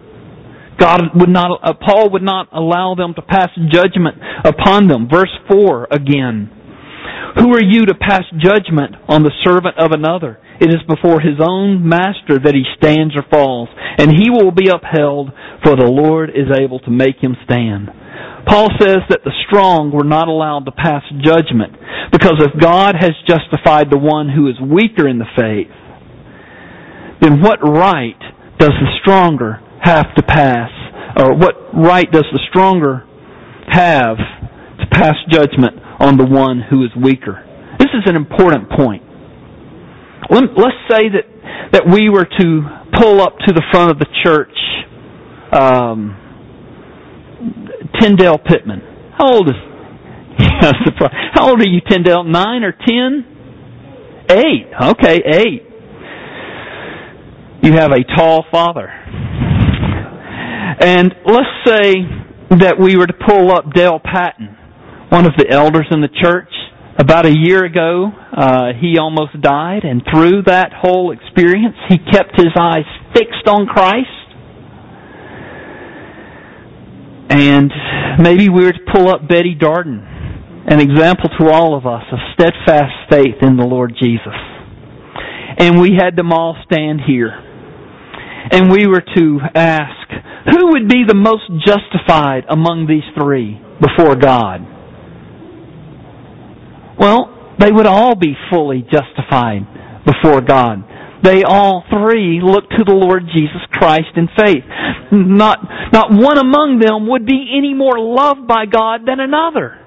God 0.79 1.01
would 1.15 1.29
not, 1.29 1.59
uh, 1.63 1.73
Paul 1.73 2.11
would 2.11 2.23
not 2.23 2.49
allow 2.51 2.95
them 2.95 3.13
to 3.15 3.21
pass 3.21 3.49
judgment 3.71 4.17
upon 4.45 4.87
them. 4.87 5.07
Verse 5.11 5.31
4 5.49 5.87
again. 5.91 6.51
Who 7.35 7.53
are 7.53 7.63
you 7.63 7.85
to 7.85 7.93
pass 7.93 8.23
judgment 8.39 8.95
on 9.07 9.23
the 9.23 9.35
servant 9.43 9.77
of 9.77 9.91
another? 9.91 10.39
It 10.59 10.69
is 10.69 10.81
before 10.87 11.19
his 11.19 11.37
own 11.39 11.87
master 11.87 12.39
that 12.39 12.55
he 12.55 12.63
stands 12.77 13.15
or 13.15 13.23
falls, 13.29 13.69
and 13.75 14.09
he 14.09 14.29
will 14.29 14.51
be 14.51 14.69
upheld, 14.69 15.31
for 15.63 15.75
the 15.75 15.91
Lord 15.91 16.29
is 16.31 16.49
able 16.49 16.79
to 16.79 16.91
make 16.91 17.17
him 17.21 17.35
stand. 17.43 17.89
Paul 18.47 18.69
says 18.79 19.03
that 19.09 19.21
the 19.23 19.35
strong 19.45 19.91
were 19.91 20.07
not 20.07 20.27
allowed 20.27 20.65
to 20.65 20.71
pass 20.71 21.03
judgment, 21.21 21.75
because 22.11 22.39
if 22.39 22.59
God 22.59 22.95
has 22.97 23.11
justified 23.27 23.91
the 23.91 23.99
one 23.99 24.29
who 24.29 24.47
is 24.47 24.55
weaker 24.61 25.07
in 25.07 25.19
the 25.19 25.29
faith, 25.35 25.73
then 27.21 27.41
what 27.41 27.59
right 27.61 28.17
does 28.57 28.71
the 28.71 28.97
stronger 29.01 29.61
have 29.83 30.15
to 30.15 30.23
pass, 30.23 30.71
or 31.19 31.35
what 31.35 31.55
right 31.73 32.09
does 32.09 32.25
the 32.31 32.41
stronger 32.49 33.03
have 33.67 34.17
to 34.79 34.87
pass 34.89 35.15
judgment 35.29 35.75
on 35.99 36.17
the 36.17 36.25
one 36.25 36.61
who 36.69 36.83
is 36.83 36.91
weaker? 36.95 37.43
This 37.79 37.89
is 37.93 38.03
an 38.05 38.15
important 38.15 38.69
point. 38.69 39.03
Let's 40.29 40.77
say 40.89 41.09
that, 41.09 41.25
that 41.73 41.83
we 41.87 42.09
were 42.09 42.25
to 42.25 42.61
pull 42.99 43.21
up 43.21 43.37
to 43.45 43.53
the 43.53 43.63
front 43.71 43.91
of 43.91 43.99
the 43.99 44.07
church 44.23 44.51
um, 45.53 46.15
Tyndale 48.01 48.37
Pittman. 48.37 48.81
How 49.17 49.33
old 49.33 49.49
is? 49.49 49.55
How 51.33 51.49
old 51.49 51.61
are 51.61 51.67
you, 51.67 51.81
Tyndale? 51.89 52.23
Nine 52.23 52.63
or 52.63 52.71
ten? 52.71 53.25
Eight. 54.29 54.67
Okay, 54.81 55.21
eight. 55.25 55.63
You 57.63 57.73
have 57.73 57.91
a 57.91 58.03
tall 58.15 58.45
father. 58.51 58.87
And 60.79 61.13
let's 61.25 61.49
say 61.65 61.93
that 62.59 62.75
we 62.79 62.97
were 62.97 63.07
to 63.07 63.13
pull 63.27 63.51
up 63.51 63.73
Dale 63.73 63.99
Patton, 64.03 64.56
one 65.09 65.25
of 65.25 65.33
the 65.37 65.49
elders 65.49 65.87
in 65.91 66.01
the 66.01 66.09
church. 66.21 66.49
About 66.99 67.25
a 67.25 67.33
year 67.33 67.63
ago, 67.63 68.11
uh, 68.35 68.73
he 68.79 68.97
almost 68.97 69.39
died, 69.39 69.83
and 69.83 70.01
through 70.11 70.43
that 70.47 70.73
whole 70.73 71.11
experience, 71.11 71.75
he 71.89 71.97
kept 71.97 72.35
his 72.35 72.53
eyes 72.57 72.85
fixed 73.13 73.47
on 73.47 73.67
Christ 73.67 74.27
and 77.29 77.71
maybe 78.19 78.47
we 78.47 78.63
were 78.63 78.71
to 78.71 78.91
pull 78.93 79.09
up 79.09 79.27
Betty 79.27 79.55
Darden, 79.55 79.99
an 80.67 80.79
example 80.79 81.29
to 81.39 81.49
all 81.49 81.77
of 81.77 81.85
us 81.85 82.03
of 82.11 82.19
steadfast 82.33 83.11
faith 83.11 83.35
in 83.41 83.57
the 83.57 83.65
Lord 83.65 83.93
Jesus. 84.01 84.33
And 85.59 85.79
we 85.79 85.97
had 85.99 86.15
them 86.15 86.31
all 86.31 86.55
stand 86.71 87.01
here. 87.05 87.31
And 88.51 88.71
we 88.71 88.87
were 88.87 89.03
to 89.15 89.39
ask, 89.53 90.09
who 90.51 90.71
would 90.71 90.87
be 90.87 91.03
the 91.05 91.15
most 91.15 91.43
justified 91.65 92.45
among 92.49 92.87
these 92.87 93.03
three 93.21 93.59
before 93.81 94.15
God? 94.15 94.61
Well, 96.99 97.55
they 97.59 97.71
would 97.71 97.85
all 97.85 98.15
be 98.15 98.33
fully 98.49 98.81
justified 98.81 99.65
before 100.05 100.41
God. 100.41 100.83
They 101.23 101.43
all 101.43 101.83
three 101.89 102.39
look 102.43 102.69
to 102.69 102.83
the 102.85 102.93
Lord 102.93 103.23
Jesus 103.33 103.61
Christ 103.71 104.13
in 104.15 104.29
faith. 104.37 104.63
Not, 105.11 105.59
not 105.91 106.11
one 106.11 106.37
among 106.37 106.79
them 106.79 107.09
would 107.09 107.25
be 107.25 107.53
any 107.57 107.73
more 107.73 107.97
loved 107.99 108.47
by 108.47 108.65
God 108.65 109.01
than 109.07 109.19
another. 109.19 109.79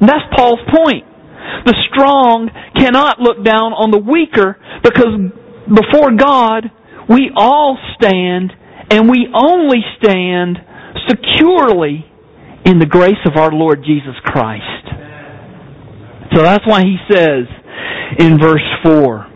that's 0.00 0.28
Paul's 0.36 0.60
point. 0.68 1.04
The 1.64 1.74
strong 1.90 2.50
cannot 2.76 3.20
look 3.20 3.42
down 3.44 3.72
on 3.72 3.90
the 3.90 3.98
weaker 3.98 4.56
because 4.84 5.32
before 5.66 6.12
God, 6.14 6.70
we 7.08 7.30
all 7.34 7.78
stand 7.96 8.52
and 8.90 9.08
we 9.08 9.26
only 9.34 9.80
stand 9.98 10.58
securely 11.08 12.04
in 12.64 12.78
the 12.78 12.86
grace 12.86 13.22
of 13.24 13.36
our 13.36 13.50
Lord 13.50 13.82
Jesus 13.84 14.14
Christ. 14.22 14.69
So 16.32 16.42
that's 16.42 16.66
why 16.66 16.82
he 16.82 16.96
says 17.10 17.44
in 18.18 18.38
verse 18.38 18.66
4, 18.84 19.26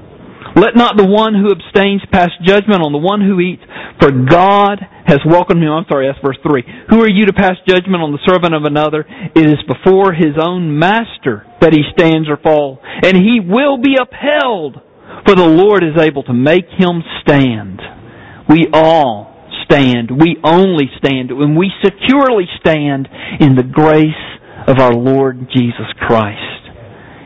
let 0.57 0.76
not 0.76 0.96
the 0.96 1.07
one 1.07 1.35
who 1.35 1.50
abstains 1.50 2.02
pass 2.12 2.30
judgment 2.46 2.83
on 2.83 2.92
the 2.92 3.02
one 3.02 3.20
who 3.20 3.40
eats, 3.40 3.62
for 3.98 4.12
God 4.12 4.78
has 5.04 5.18
welcomed 5.26 5.62
him. 5.62 5.70
I'm 5.72 5.85
sorry, 5.90 6.07
that's 6.07 6.22
verse 6.22 6.38
3. 6.46 6.62
Who 6.90 7.02
are 7.02 7.11
you 7.11 7.26
to 7.26 7.33
pass 7.33 7.59
judgment 7.66 8.02
on 8.02 8.12
the 8.12 8.22
servant 8.22 8.54
of 8.54 8.62
another? 8.62 9.04
It 9.35 9.46
is 9.46 9.59
before 9.66 10.14
his 10.14 10.38
own 10.38 10.78
master 10.78 11.42
that 11.61 11.74
he 11.74 11.83
stands 11.98 12.30
or 12.30 12.38
falls, 12.38 12.78
and 13.02 13.16
he 13.16 13.42
will 13.42 13.78
be 13.78 13.98
upheld, 13.98 14.78
for 15.26 15.35
the 15.35 15.42
Lord 15.42 15.83
is 15.83 15.98
able 15.98 16.22
to 16.24 16.33
make 16.33 16.70
him 16.78 17.02
stand. 17.26 17.83
We 18.48 18.68
all 18.72 19.35
stand. 19.66 20.11
We 20.14 20.38
only 20.44 20.87
stand 20.98 21.37
when 21.37 21.59
we 21.59 21.72
securely 21.83 22.46
stand 22.61 23.09
in 23.40 23.57
the 23.57 23.66
grace 23.66 24.38
of 24.68 24.78
our 24.78 24.94
Lord 24.94 25.48
Jesus 25.52 25.90
Christ. 25.98 26.63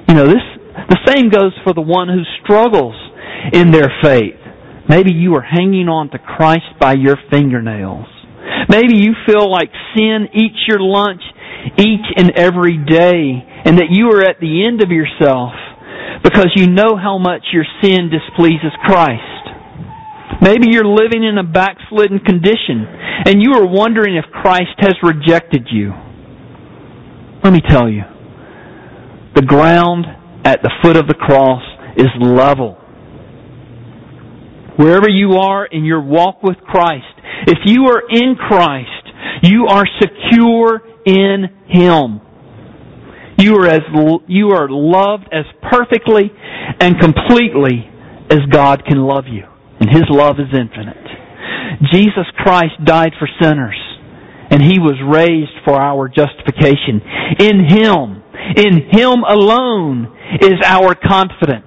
You 0.08 0.14
know, 0.14 0.26
this, 0.26 0.44
the 0.88 0.98
same 1.06 1.28
goes 1.28 1.52
for 1.64 1.74
the 1.74 1.82
one 1.82 2.08
who 2.08 2.22
struggles 2.42 2.96
in 3.52 3.70
their 3.70 3.92
faith. 4.02 4.40
Maybe 4.88 5.12
you 5.12 5.34
are 5.34 5.42
hanging 5.42 5.88
on 5.88 6.10
to 6.10 6.18
Christ 6.18 6.80
by 6.80 6.94
your 6.94 7.16
fingernails. 7.30 8.06
Maybe 8.68 8.96
you 8.96 9.12
feel 9.26 9.50
like 9.50 9.70
sin 9.94 10.28
eats 10.32 10.64
your 10.66 10.80
lunch 10.80 11.20
each 11.76 12.08
and 12.16 12.32
every 12.36 12.78
day 12.78 13.44
and 13.64 13.76
that 13.78 13.90
you 13.90 14.10
are 14.12 14.22
at 14.22 14.40
the 14.40 14.64
end 14.64 14.82
of 14.82 14.90
yourself 14.90 15.52
because 16.22 16.48
you 16.56 16.68
know 16.68 16.96
how 16.96 17.18
much 17.18 17.44
your 17.52 17.66
sin 17.82 18.08
displeases 18.08 18.72
Christ. 18.84 19.44
Maybe 20.40 20.68
you're 20.70 20.86
living 20.86 21.24
in 21.24 21.36
a 21.36 21.44
backslidden 21.44 22.20
condition 22.20 22.86
and 23.26 23.42
you 23.42 23.54
are 23.54 23.66
wondering 23.66 24.16
if 24.16 24.24
Christ 24.32 24.78
has 24.78 24.94
rejected 25.02 25.68
you. 25.70 25.92
Let 27.44 27.52
me 27.52 27.60
tell 27.60 27.88
you, 27.88 28.02
the 29.38 29.46
ground 29.46 30.04
at 30.44 30.62
the 30.62 30.72
foot 30.82 30.96
of 30.96 31.06
the 31.06 31.14
cross 31.14 31.62
is 31.96 32.08
level 32.20 32.78
wherever 34.78 35.08
you 35.08 35.32
are 35.32 35.66
in 35.66 35.84
your 35.84 36.00
walk 36.00 36.42
with 36.42 36.56
Christ, 36.58 37.04
if 37.46 37.58
you 37.66 37.86
are 37.86 38.02
in 38.08 38.36
Christ, 38.36 38.88
you 39.42 39.66
are 39.68 39.84
secure 40.00 40.80
in 41.04 41.44
Him. 41.66 42.20
You 43.38 43.56
are 43.56 43.66
as 43.66 43.82
you 44.26 44.50
are 44.50 44.68
loved 44.70 45.28
as 45.32 45.44
perfectly 45.70 46.30
and 46.80 46.98
completely 47.00 47.90
as 48.30 48.38
God 48.50 48.84
can 48.86 48.98
love 48.98 49.24
you, 49.28 49.44
and 49.80 49.90
His 49.90 50.04
love 50.08 50.36
is 50.38 50.56
infinite. 50.56 50.96
Jesus 51.92 52.26
Christ 52.36 52.74
died 52.84 53.12
for 53.18 53.28
sinners, 53.40 53.78
and 54.50 54.62
He 54.62 54.78
was 54.78 54.96
raised 55.02 55.64
for 55.64 55.74
our 55.74 56.08
justification. 56.08 57.02
In 57.38 57.68
Him, 57.68 58.22
in 58.56 58.90
Him 58.90 59.24
alone 59.26 60.16
is 60.40 60.58
our 60.64 60.94
confidence. 60.94 61.64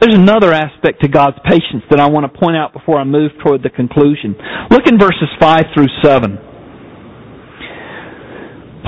There's 0.00 0.14
another 0.14 0.52
aspect 0.52 1.02
to 1.02 1.08
God's 1.08 1.38
patience 1.44 1.82
that 1.90 2.00
I 2.00 2.08
want 2.08 2.30
to 2.30 2.38
point 2.38 2.56
out 2.56 2.72
before 2.72 3.00
I 3.00 3.04
move 3.04 3.32
toward 3.42 3.62
the 3.62 3.70
conclusion. 3.70 4.36
Look 4.70 4.86
in 4.86 4.98
verses 4.98 5.28
5 5.40 5.64
through 5.74 5.88
7. 6.04 6.38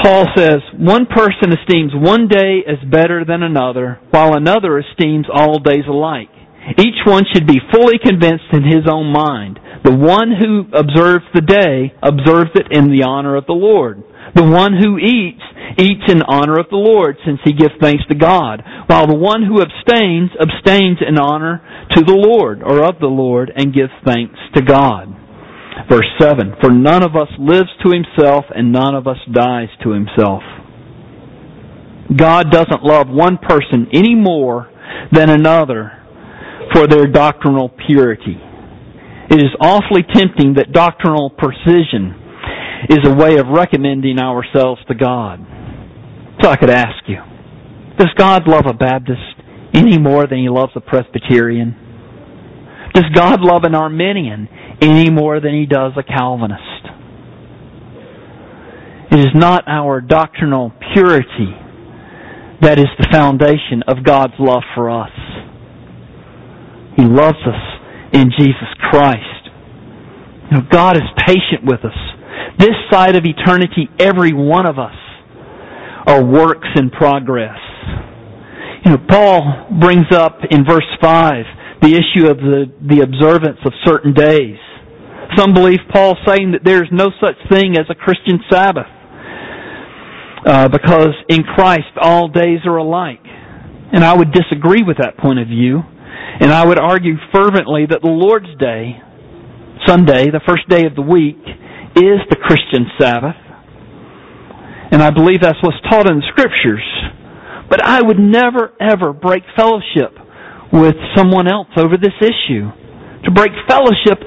Paul 0.02 0.26
says, 0.36 0.60
One 0.78 1.06
person 1.06 1.50
esteems 1.50 1.92
one 1.94 2.28
day 2.28 2.62
as 2.68 2.78
better 2.88 3.24
than 3.24 3.42
another, 3.42 3.98
while 4.10 4.36
another 4.36 4.78
esteems 4.78 5.26
all 5.32 5.58
days 5.58 5.88
alike. 5.88 6.30
Each 6.78 7.00
one 7.06 7.24
should 7.32 7.46
be 7.46 7.60
fully 7.72 7.98
convinced 7.98 8.52
in 8.52 8.62
his 8.62 8.84
own 8.88 9.10
mind. 9.10 9.58
The 9.84 9.94
one 9.94 10.32
who 10.34 10.66
observes 10.76 11.24
the 11.34 11.40
day 11.40 11.94
observes 12.02 12.50
it 12.54 12.68
in 12.70 12.90
the 12.90 13.04
honor 13.04 13.36
of 13.36 13.46
the 13.46 13.52
Lord. 13.52 14.02
The 14.34 14.44
one 14.44 14.76
who 14.76 14.98
eats 14.98 15.42
eats 15.78 16.10
in 16.10 16.22
honor 16.22 16.58
of 16.58 16.68
the 16.70 16.76
Lord, 16.76 17.16
since 17.24 17.38
he 17.44 17.52
gives 17.52 17.74
thanks 17.80 18.04
to 18.08 18.14
God, 18.14 18.62
while 18.86 19.06
the 19.06 19.16
one 19.16 19.42
who 19.42 19.62
abstains, 19.62 20.30
abstains 20.40 20.98
in 21.06 21.18
honor 21.18 21.62
to 21.92 22.02
the 22.02 22.16
Lord, 22.16 22.62
or 22.62 22.84
of 22.84 22.98
the 23.00 23.06
Lord, 23.06 23.52
and 23.54 23.74
gives 23.74 23.92
thanks 24.04 24.38
to 24.54 24.62
God. 24.62 25.08
Verse 25.88 26.08
7 26.20 26.56
For 26.60 26.70
none 26.70 27.02
of 27.02 27.14
us 27.14 27.28
lives 27.38 27.70
to 27.84 27.92
himself, 27.92 28.44
and 28.54 28.72
none 28.72 28.94
of 28.94 29.06
us 29.06 29.18
dies 29.30 29.68
to 29.84 29.92
himself. 29.92 30.42
God 32.14 32.50
doesn't 32.50 32.82
love 32.82 33.08
one 33.08 33.38
person 33.38 33.88
any 33.92 34.14
more 34.14 34.70
than 35.12 35.30
another 35.30 35.92
for 36.72 36.86
their 36.86 37.06
doctrinal 37.06 37.70
purity. 37.86 38.40
It 39.30 39.40
is 39.40 39.50
awfully 39.60 40.02
tempting 40.14 40.54
that 40.54 40.72
doctrinal 40.72 41.30
precision 41.30 42.14
is 42.88 43.00
a 43.04 43.14
way 43.14 43.36
of 43.36 43.48
recommending 43.48 44.18
ourselves 44.18 44.80
to 44.88 44.94
God. 44.94 45.40
So 46.40 46.48
I 46.48 46.56
could 46.56 46.70
ask 46.70 47.02
you, 47.06 47.18
does 47.98 48.08
God 48.16 48.46
love 48.46 48.64
a 48.66 48.72
Baptist 48.72 49.20
any 49.74 49.98
more 49.98 50.26
than 50.26 50.38
he 50.38 50.48
loves 50.48 50.72
a 50.76 50.80
Presbyterian? 50.80 51.76
Does 52.94 53.04
God 53.14 53.40
love 53.42 53.64
an 53.64 53.74
Arminian 53.74 54.48
any 54.80 55.10
more 55.10 55.40
than 55.40 55.52
he 55.52 55.66
does 55.66 55.92
a 55.96 56.02
Calvinist? 56.02 56.62
It 59.10 59.20
is 59.20 59.34
not 59.34 59.64
our 59.66 60.00
doctrinal 60.00 60.72
purity 60.94 61.54
that 62.60 62.78
is 62.78 62.86
the 62.98 63.08
foundation 63.10 63.82
of 63.86 64.04
God's 64.04 64.34
love 64.38 64.62
for 64.74 64.90
us. 64.90 65.10
He 66.96 67.04
loves 67.04 67.38
us 67.46 67.77
in 68.12 68.30
Jesus 68.38 68.70
Christ. 68.90 69.50
You 70.50 70.58
know, 70.58 70.64
God 70.70 70.96
is 70.96 71.02
patient 71.26 71.64
with 71.64 71.80
us. 71.84 71.96
This 72.58 72.74
side 72.90 73.16
of 73.16 73.24
eternity, 73.24 73.88
every 73.98 74.32
one 74.32 74.66
of 74.66 74.78
us 74.78 74.96
are 76.06 76.24
works 76.24 76.68
in 76.76 76.90
progress. 76.90 77.58
You 78.84 78.92
know, 78.92 78.98
Paul 79.08 79.66
brings 79.80 80.06
up 80.12 80.40
in 80.50 80.64
verse 80.64 80.88
5 81.00 81.44
the 81.82 81.94
issue 81.94 82.26
of 82.28 82.38
the, 82.38 82.64
the 82.88 83.02
observance 83.02 83.58
of 83.64 83.72
certain 83.84 84.14
days. 84.14 84.56
Some 85.36 85.52
believe 85.52 85.80
Paul 85.92 86.16
saying 86.26 86.52
that 86.52 86.62
there's 86.64 86.88
no 86.90 87.10
such 87.20 87.36
thing 87.50 87.76
as 87.76 87.84
a 87.90 87.94
Christian 87.94 88.40
Sabbath 88.50 88.86
uh, 90.46 90.68
because 90.68 91.12
in 91.28 91.42
Christ 91.42 91.92
all 92.00 92.28
days 92.28 92.60
are 92.64 92.76
alike. 92.76 93.20
And 93.92 94.04
I 94.04 94.16
would 94.16 94.32
disagree 94.32 94.82
with 94.82 94.98
that 94.98 95.16
point 95.18 95.38
of 95.38 95.48
view. 95.48 95.82
And 96.40 96.52
I 96.52 96.64
would 96.64 96.78
argue 96.78 97.14
fervently 97.34 97.86
that 97.90 98.00
the 98.02 98.10
Lord's 98.10 98.50
Day, 98.58 99.00
Sunday, 99.86 100.30
the 100.30 100.40
first 100.46 100.68
day 100.68 100.86
of 100.86 100.94
the 100.94 101.02
week, 101.02 101.40
is 101.96 102.20
the 102.30 102.36
Christian 102.36 102.86
Sabbath. 102.98 103.36
And 104.90 105.02
I 105.02 105.10
believe 105.10 105.40
that's 105.40 105.58
what's 105.62 105.80
taught 105.90 106.08
in 106.08 106.18
the 106.18 106.26
Scriptures. 106.30 106.86
But 107.68 107.84
I 107.84 108.00
would 108.00 108.18
never, 108.18 108.72
ever 108.80 109.12
break 109.12 109.42
fellowship 109.56 110.16
with 110.72 110.96
someone 111.16 111.48
else 111.48 111.68
over 111.76 111.96
this 112.00 112.16
issue. 112.20 112.70
To 113.24 113.30
break 113.30 113.50
fellowship 113.68 114.22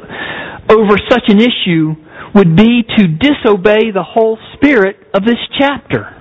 over 0.70 0.98
such 1.10 1.26
an 1.28 1.40
issue 1.40 1.96
would 2.36 2.56
be 2.56 2.84
to 2.98 3.08
disobey 3.08 3.92
the 3.92 4.04
whole 4.04 4.38
spirit 4.56 4.98
of 5.14 5.24
this 5.26 5.40
chapter. 5.60 6.21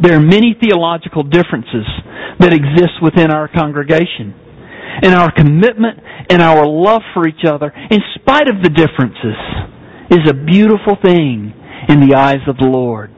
There 0.00 0.14
are 0.16 0.20
many 0.20 0.56
theological 0.60 1.22
differences 1.24 1.86
that 2.38 2.52
exist 2.52 3.02
within 3.02 3.30
our 3.30 3.48
congregation. 3.48 4.34
And 5.02 5.14
our 5.14 5.30
commitment 5.30 5.98
and 6.30 6.42
our 6.42 6.66
love 6.66 7.02
for 7.14 7.26
each 7.28 7.44
other, 7.46 7.72
in 7.90 7.98
spite 8.14 8.48
of 8.48 8.62
the 8.62 8.70
differences, 8.70 9.36
is 10.10 10.28
a 10.28 10.34
beautiful 10.34 10.96
thing 11.02 11.52
in 11.88 12.00
the 12.00 12.14
eyes 12.16 12.42
of 12.48 12.56
the 12.56 12.66
Lord. 12.66 13.10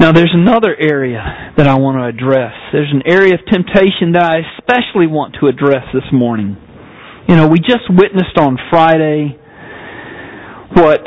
Now, 0.00 0.12
there's 0.12 0.32
another 0.32 0.76
area 0.78 1.52
that 1.56 1.66
I 1.66 1.74
want 1.74 1.98
to 1.98 2.06
address. 2.06 2.54
There's 2.72 2.92
an 2.92 3.02
area 3.04 3.34
of 3.34 3.40
temptation 3.50 4.12
that 4.12 4.22
I 4.22 4.46
especially 4.58 5.08
want 5.08 5.36
to 5.40 5.48
address 5.48 5.82
this 5.92 6.06
morning. 6.12 6.56
You 7.28 7.34
know, 7.34 7.48
we 7.48 7.58
just 7.58 7.90
witnessed 7.90 8.38
on 8.38 8.58
Friday 8.70 9.38
what 10.74 11.00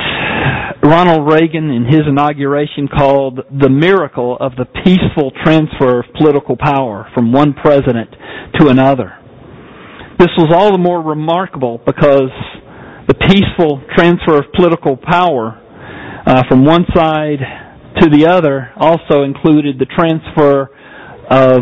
Ronald 0.84 1.32
Reagan 1.32 1.70
in 1.70 1.86
his 1.86 2.02
inauguration 2.08 2.88
called 2.88 3.40
the 3.52 3.70
miracle 3.70 4.38
of 4.40 4.54
the 4.56 4.66
peaceful 4.84 5.32
transfer 5.44 6.00
of 6.00 6.06
political 6.18 6.58
power 6.58 7.08
from 7.14 7.32
one 7.32 7.54
president 7.54 8.10
to 8.60 8.68
another. 8.70 9.14
This 10.18 10.30
was 10.38 10.52
all 10.56 10.72
the 10.72 10.78
more 10.78 11.02
remarkable 11.02 11.80
because 11.86 12.30
the 13.08 13.14
peaceful 13.14 13.82
transfer 13.96 14.38
of 14.38 14.46
political 14.56 14.98
power 14.98 15.60
uh, 16.26 16.44
from 16.50 16.66
one 16.66 16.86
side 16.96 17.40
to 18.00 18.10
the 18.10 18.26
other 18.28 18.72
also 18.78 19.24
included 19.24 19.78
the 19.80 19.86
transfer 19.86 20.70
of 21.30 21.60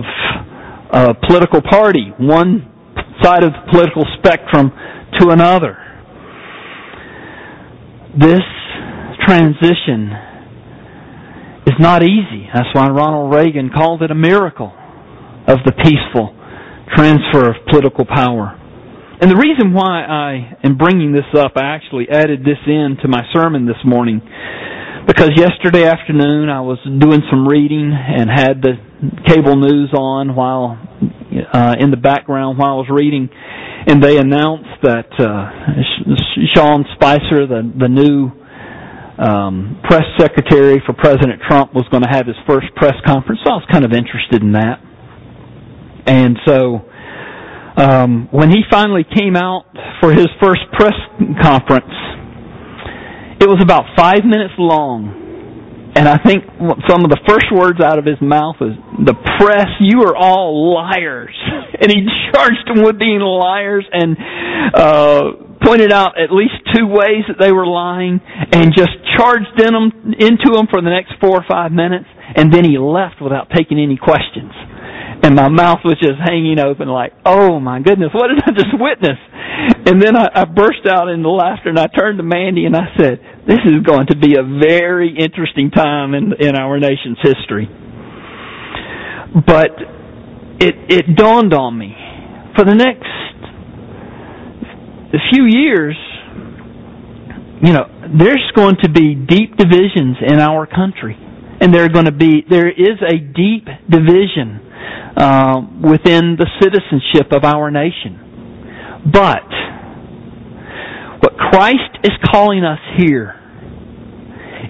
a 0.92 1.14
political 1.28 1.62
party, 1.62 2.12
one 2.20 2.68
side 3.22 3.44
of 3.44 3.52
the 3.52 3.72
political 3.72 4.06
spectrum 4.20 4.72
to 5.20 5.30
another. 5.30 5.78
This 8.18 8.42
transition 9.28 10.10
is 11.68 11.78
not 11.80 12.02
easy. 12.02 12.50
That's 12.54 12.70
why 12.74 12.90
Ronald 12.90 13.34
Reagan 13.34 13.70
called 13.70 14.02
it 14.02 14.10
a 14.10 14.16
miracle 14.16 14.74
of 15.48 15.60
the 15.66 15.74
peaceful 15.84 16.34
transfer 16.96 17.50
of 17.50 17.56
political 17.70 18.06
power. 18.06 18.56
And 19.22 19.30
the 19.30 19.36
reason 19.36 19.74
why 19.74 20.02
I 20.06 20.58
am 20.64 20.78
bringing 20.78 21.12
this 21.12 21.28
up, 21.38 21.54
I 21.56 21.76
actually 21.76 22.08
added 22.10 22.42
this 22.42 22.58
in 22.66 22.98
to 23.04 23.08
my 23.08 23.22
sermon 23.34 23.68
this 23.68 23.78
morning 23.86 24.22
because 25.06 25.30
yesterday 25.36 25.86
afternoon 25.86 26.50
I 26.50 26.62
was 26.62 26.80
doing 26.86 27.22
some 27.30 27.48
reading 27.48 27.92
and 27.94 28.30
had 28.30 28.62
the 28.62 28.74
cable 29.28 29.56
news 29.56 29.92
on 29.94 30.36
while 30.36 30.80
uh, 31.54 31.76
in 31.80 31.92
the 31.92 31.98
background 31.98 32.58
while 32.58 32.72
I 32.72 32.76
was 32.76 32.90
reading, 32.90 33.30
and 33.90 34.04
they 34.04 34.18
announced 34.18 34.70
that 34.84 35.10
uh, 35.20 35.50
Sean 36.56 36.86
Spicer, 36.96 37.48
the 37.48 37.62
the 37.78 37.88
new 37.90 38.30
um, 39.18 39.82
press 39.84 40.06
secretary 40.20 40.82
for 40.86 40.94
President 40.94 41.42
Trump, 41.48 41.74
was 41.74 41.86
going 41.92 42.04
to 42.04 42.10
have 42.10 42.28
his 42.28 42.36
first 42.48 42.68
press 42.76 42.94
conference. 43.06 43.42
So 43.44 43.52
I 43.52 43.56
was 43.56 43.66
kind 43.72 43.84
of 43.86 43.92
interested 43.94 44.42
in 44.44 44.54
that, 44.54 44.80
and 46.06 46.38
so. 46.46 46.86
Um, 47.78 48.28
when 48.32 48.50
he 48.50 48.58
finally 48.70 49.06
came 49.06 49.38
out 49.38 49.64
for 50.02 50.12
his 50.12 50.28
first 50.42 50.60
press 50.74 50.92
conference, 51.42 51.94
it 53.40 53.48
was 53.48 53.60
about 53.62 53.86
five 53.96 54.26
minutes 54.26 54.54
long. 54.58 55.19
And 55.96 56.08
I 56.08 56.18
think 56.22 56.46
some 56.88 57.02
of 57.04 57.10
the 57.10 57.20
first 57.28 57.48
words 57.52 57.82
out 57.82 57.98
of 57.98 58.06
his 58.06 58.22
mouth 58.22 58.56
was, 58.62 58.78
the 59.06 59.18
press, 59.42 59.68
you 59.80 60.04
are 60.04 60.16
all 60.16 60.74
liars. 60.74 61.36
And 61.82 61.90
he 61.90 62.04
charged 62.34 62.68
them 62.68 62.84
with 62.84 63.00
being 63.00 63.22
liars 63.22 63.88
and, 63.90 64.18
uh, 64.74 65.32
pointed 65.64 65.94
out 65.94 66.20
at 66.20 66.28
least 66.30 66.60
two 66.76 66.88
ways 66.88 67.24
that 67.32 67.40
they 67.40 67.54
were 67.54 67.66
lying 67.66 68.20
and 68.52 68.76
just 68.76 68.92
charged 69.16 69.56
in 69.64 69.72
them, 69.72 69.88
into 70.20 70.52
them 70.52 70.68
for 70.68 70.82
the 70.82 70.90
next 70.90 71.14
four 71.22 71.40
or 71.40 71.46
five 71.48 71.72
minutes. 71.72 72.04
And 72.36 72.54
then 72.54 72.66
he 72.66 72.78
left 72.78 73.22
without 73.22 73.48
taking 73.56 73.80
any 73.80 73.96
questions 73.96 74.52
and 75.30 75.36
my 75.36 75.48
mouth 75.48 75.86
was 75.86 75.94
just 76.02 76.18
hanging 76.18 76.58
open 76.58 76.88
like, 76.88 77.14
oh 77.24 77.60
my 77.60 77.80
goodness, 77.80 78.10
what 78.16 78.30
did 78.34 78.42
I 78.42 78.50
just 78.50 78.74
witness? 78.74 79.20
And 79.86 80.02
then 80.02 80.18
I, 80.18 80.26
I 80.34 80.46
burst 80.46 80.90
out 80.90 81.08
into 81.08 81.30
laughter 81.30 81.70
and 81.70 81.78
I 81.78 81.86
turned 81.86 82.18
to 82.18 82.24
Mandy 82.24 82.66
and 82.66 82.76
I 82.76 82.90
said, 82.98 83.22
this 83.46 83.60
is 83.64 83.86
going 83.86 84.08
to 84.08 84.18
be 84.18 84.34
a 84.34 84.44
very 84.44 85.14
interesting 85.16 85.70
time 85.70 86.16
in, 86.16 86.34
in 86.40 86.56
our 86.56 86.80
nation's 86.80 87.20
history. 87.22 87.70
But 89.46 89.78
it, 90.66 90.74
it 90.90 91.16
dawned 91.16 91.54
on 91.54 91.78
me 91.78 91.94
for 92.56 92.66
the 92.66 92.74
next 92.74 93.06
few 95.32 95.46
years, 95.46 95.96
you 97.62 97.72
know, 97.72 97.86
there's 98.18 98.52
going 98.56 98.78
to 98.82 98.90
be 98.90 99.14
deep 99.14 99.58
divisions 99.58 100.18
in 100.28 100.40
our 100.40 100.66
country. 100.66 101.16
And 101.62 101.72
there 101.72 101.84
are 101.84 101.90
going 101.90 102.06
to 102.06 102.12
be, 102.12 102.44
there 102.50 102.68
is 102.68 102.98
a 103.06 103.20
deep 103.20 103.68
division 103.88 104.66
uh, 105.20 105.60
within 105.84 106.40
the 106.40 106.48
citizenship 106.64 107.34
of 107.34 107.44
our 107.44 107.70
nation. 107.70 109.04
But 109.12 109.44
what 111.20 111.36
Christ 111.52 112.00
is 112.06 112.12
calling 112.32 112.64
us 112.64 112.80
here 112.98 113.36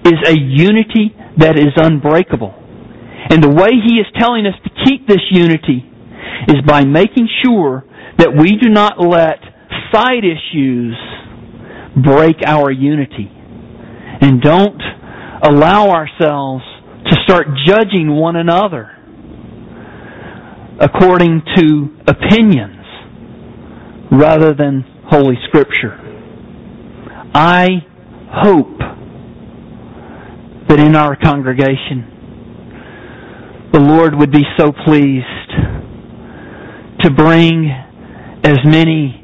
is 0.04 0.18
a 0.26 0.34
unity 0.36 1.14
that 1.38 1.56
is 1.56 1.72
unbreakable. 1.76 2.52
And 3.30 3.44
the 3.44 3.48
way 3.48 3.70
He 3.86 3.94
is 4.00 4.06
telling 4.18 4.44
us 4.46 4.54
to 4.64 4.70
keep 4.84 5.06
this 5.06 5.22
unity 5.30 5.86
is 6.48 6.56
by 6.66 6.84
making 6.84 7.28
sure 7.44 7.84
that 8.18 8.34
we 8.36 8.56
do 8.56 8.70
not 8.70 8.98
let 8.98 9.38
side 9.92 10.24
issues 10.24 10.96
break 12.02 12.42
our 12.44 12.72
unity. 12.72 13.30
And 14.20 14.42
don't 14.42 14.82
allow 15.42 15.90
ourselves 15.90 16.64
to 17.06 17.16
start 17.22 17.46
judging 17.66 18.08
one 18.10 18.34
another 18.34 18.99
according 20.80 21.42
to 21.56 21.88
opinions 22.08 22.84
rather 24.10 24.54
than 24.54 24.82
Holy 25.08 25.36
Scripture. 25.48 25.98
I 27.34 27.68
hope 28.32 28.78
that 30.68 30.80
in 30.80 30.96
our 30.96 31.16
congregation, 31.16 32.06
the 33.72 33.80
Lord 33.80 34.14
would 34.14 34.32
be 34.32 34.44
so 34.58 34.72
pleased 34.72 35.26
to 37.00 37.10
bring 37.10 37.70
as 38.42 38.58
many 38.64 39.22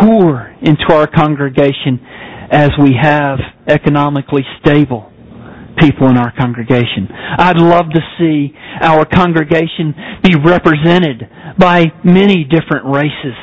poor 0.00 0.54
into 0.62 0.92
our 0.92 1.06
congregation 1.06 2.00
as 2.50 2.70
we 2.82 2.94
have 3.00 3.38
economically 3.68 4.42
stable 4.60 5.11
people 5.82 6.08
in 6.08 6.16
our 6.16 6.32
congregation. 6.38 7.10
I'd 7.10 7.58
love 7.58 7.90
to 7.92 8.00
see 8.18 8.54
our 8.80 9.04
congregation 9.04 9.94
be 10.22 10.38
represented 10.38 11.26
by 11.58 11.90
many 12.04 12.44
different 12.46 12.86
races, 12.86 13.34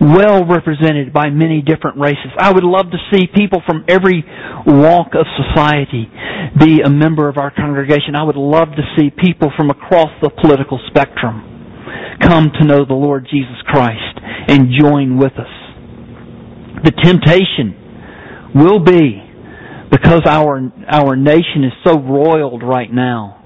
well 0.00 0.44
represented 0.44 1.12
by 1.12 1.30
many 1.30 1.62
different 1.62 1.98
races. 1.98 2.28
I 2.38 2.52
would 2.52 2.64
love 2.64 2.92
to 2.92 2.98
see 3.10 3.26
people 3.34 3.62
from 3.66 3.84
every 3.88 4.22
walk 4.66 5.16
of 5.16 5.24
society 5.40 6.04
be 6.60 6.82
a 6.84 6.90
member 6.90 7.28
of 7.28 7.38
our 7.38 7.50
congregation. 7.50 8.14
I 8.14 8.22
would 8.24 8.36
love 8.36 8.68
to 8.76 8.84
see 8.96 9.08
people 9.10 9.50
from 9.56 9.70
across 9.70 10.12
the 10.20 10.30
political 10.30 10.78
spectrum 10.88 11.44
come 12.20 12.50
to 12.60 12.66
know 12.66 12.84
the 12.84 12.94
Lord 12.94 13.26
Jesus 13.30 13.56
Christ 13.66 14.20
and 14.48 14.68
join 14.78 15.16
with 15.16 15.32
us. 15.32 15.54
The 16.84 16.92
temptation 16.92 18.52
will 18.54 18.78
be 18.78 19.27
because 19.90 20.22
our 20.26 20.60
our 20.88 21.16
nation 21.16 21.64
is 21.64 21.72
so 21.84 21.98
roiled 21.98 22.62
right 22.62 22.92
now 22.92 23.38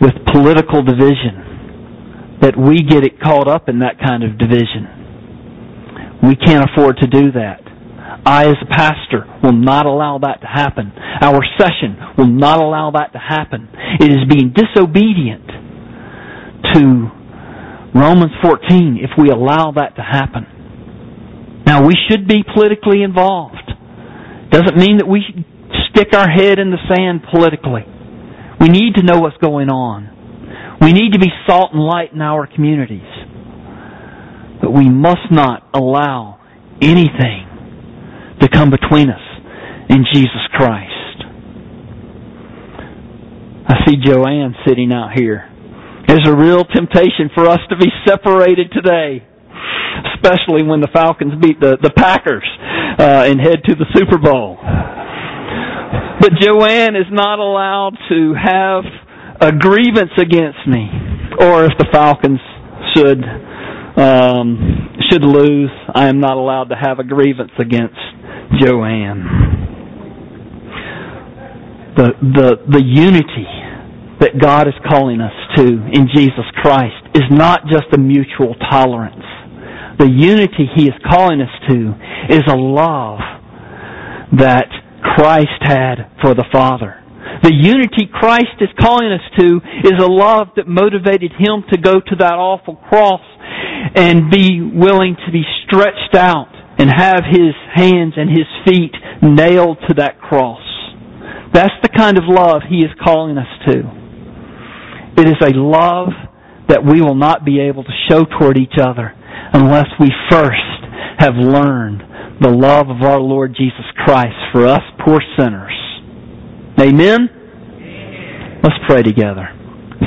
with 0.00 0.12
political 0.32 0.82
division 0.82 2.38
that 2.40 2.54
we 2.56 2.82
get 2.82 3.04
it 3.04 3.20
caught 3.20 3.48
up 3.48 3.68
in 3.68 3.80
that 3.80 3.98
kind 3.98 4.22
of 4.22 4.38
division. 4.38 4.86
We 6.22 6.36
can't 6.36 6.68
afford 6.70 6.98
to 6.98 7.06
do 7.06 7.32
that. 7.32 7.60
I, 8.24 8.46
as 8.46 8.56
a 8.62 8.66
pastor, 8.66 9.26
will 9.42 9.52
not 9.56 9.86
allow 9.86 10.18
that 10.18 10.40
to 10.42 10.46
happen. 10.46 10.92
Our 11.22 11.40
session 11.58 11.96
will 12.16 12.28
not 12.28 12.60
allow 12.60 12.90
that 12.92 13.12
to 13.12 13.18
happen. 13.18 13.68
It 14.00 14.10
is 14.10 14.18
being 14.28 14.52
disobedient 14.54 15.46
to 16.74 17.10
Romans 17.94 18.32
14 18.42 18.98
if 19.00 19.10
we 19.18 19.30
allow 19.30 19.72
that 19.72 19.96
to 19.96 20.02
happen. 20.02 20.46
Now, 21.66 21.86
we 21.86 21.94
should 22.08 22.26
be 22.28 22.42
politically 22.54 23.02
involved. 23.02 23.70
Doesn't 24.50 24.76
mean 24.76 24.98
that 24.98 25.06
we 25.06 25.22
stick 25.90 26.14
our 26.14 26.28
head 26.28 26.58
in 26.58 26.70
the 26.70 26.78
sand 26.94 27.20
politically. 27.30 27.84
We 28.60 28.68
need 28.68 28.94
to 28.96 29.02
know 29.02 29.20
what's 29.20 29.36
going 29.38 29.68
on. 29.68 30.78
We 30.80 30.92
need 30.92 31.12
to 31.12 31.18
be 31.18 31.28
salt 31.46 31.72
and 31.72 31.82
light 31.84 32.12
in 32.12 32.22
our 32.22 32.46
communities. 32.46 33.08
But 34.62 34.72
we 34.72 34.88
must 34.88 35.30
not 35.30 35.68
allow 35.74 36.40
anything 36.80 37.46
to 38.40 38.48
come 38.48 38.70
between 38.70 39.10
us 39.10 39.20
in 39.88 40.04
Jesus 40.12 40.46
Christ. 40.52 40.94
I 43.68 43.84
see 43.86 43.96
Joanne 44.02 44.54
sitting 44.66 44.92
out 44.92 45.10
here. 45.14 45.44
There's 46.08 46.26
a 46.26 46.34
real 46.34 46.64
temptation 46.64 47.28
for 47.34 47.46
us 47.46 47.60
to 47.68 47.76
be 47.76 47.90
separated 48.06 48.72
today, 48.72 49.27
especially 50.14 50.62
when 50.62 50.80
the 50.80 50.88
Falcons 50.92 51.34
beat 51.40 51.60
the, 51.60 51.76
the 51.82 51.90
Packers 51.90 52.46
uh, 52.98 53.26
and 53.26 53.40
head 53.40 53.62
to 53.66 53.74
the 53.74 53.86
Super 53.94 54.18
Bowl. 54.18 54.58
But 56.20 56.32
Joanne 56.40 56.96
is 56.96 57.06
not 57.10 57.38
allowed 57.38 57.94
to 58.10 58.34
have 58.34 58.84
a 59.40 59.52
grievance 59.52 60.10
against 60.18 60.66
me, 60.66 60.90
or 61.38 61.64
if 61.64 61.72
the 61.78 61.86
Falcons 61.92 62.40
should 62.96 63.22
um, 63.98 64.94
should 65.10 65.24
lose, 65.24 65.70
I 65.94 66.08
am 66.08 66.20
not 66.20 66.36
allowed 66.36 66.68
to 66.70 66.76
have 66.76 66.98
a 66.98 67.04
grievance 67.04 67.52
against 67.58 67.98
Joanne. 68.60 69.24
The 71.96 72.12
the 72.20 72.56
the 72.68 72.82
unity 72.82 73.46
that 74.20 74.38
God 74.40 74.66
is 74.66 74.74
calling 74.88 75.20
us 75.20 75.34
to 75.56 75.64
in 75.66 76.08
Jesus 76.14 76.46
Christ 76.62 76.98
is 77.14 77.26
not 77.30 77.62
just 77.70 77.86
a 77.92 77.98
mutual 77.98 78.54
tolerance. 78.70 79.27
The 79.98 80.08
unity 80.08 80.70
He 80.76 80.84
is 80.84 80.94
calling 81.10 81.40
us 81.40 81.50
to 81.68 81.92
is 82.30 82.46
a 82.46 82.54
love 82.54 83.18
that 84.38 84.70
Christ 85.02 85.58
had 85.60 86.06
for 86.22 86.34
the 86.34 86.46
Father. 86.52 87.02
The 87.42 87.52
unity 87.52 88.06
Christ 88.06 88.62
is 88.62 88.68
calling 88.78 89.10
us 89.10 89.26
to 89.38 89.58
is 89.82 89.98
a 89.98 90.06
love 90.06 90.54
that 90.54 90.68
motivated 90.68 91.32
Him 91.32 91.64
to 91.72 91.78
go 91.78 91.94
to 91.98 92.16
that 92.18 92.34
awful 92.34 92.76
cross 92.76 93.22
and 93.94 94.30
be 94.30 94.62
willing 94.62 95.16
to 95.26 95.32
be 95.32 95.42
stretched 95.66 96.14
out 96.14 96.54
and 96.78 96.88
have 96.88 97.26
His 97.26 97.58
hands 97.74 98.14
and 98.16 98.30
His 98.30 98.46
feet 98.66 98.94
nailed 99.20 99.78
to 99.88 99.94
that 99.98 100.20
cross. 100.20 100.62
That's 101.52 101.74
the 101.82 101.90
kind 101.90 102.18
of 102.18 102.24
love 102.28 102.62
He 102.70 102.86
is 102.86 102.94
calling 103.02 103.36
us 103.36 103.50
to. 103.66 103.82
It 105.18 105.26
is 105.26 105.42
a 105.42 105.58
love 105.58 106.14
that 106.68 106.84
we 106.84 107.00
will 107.00 107.16
not 107.16 107.44
be 107.44 107.58
able 107.60 107.82
to 107.82 107.92
show 108.08 108.24
toward 108.24 108.58
each 108.58 108.78
other 108.80 109.17
unless 109.52 109.88
we 110.00 110.08
first 110.30 110.84
have 111.18 111.34
learned 111.34 112.02
the 112.40 112.50
love 112.50 112.88
of 112.88 113.02
our 113.02 113.20
Lord 113.20 113.54
Jesus 113.56 113.84
Christ 114.04 114.36
for 114.52 114.66
us 114.66 114.82
poor 115.04 115.20
sinners. 115.36 115.72
Amen? 116.80 117.28
Let's 118.62 118.76
pray 118.88 119.02
together. 119.02 119.48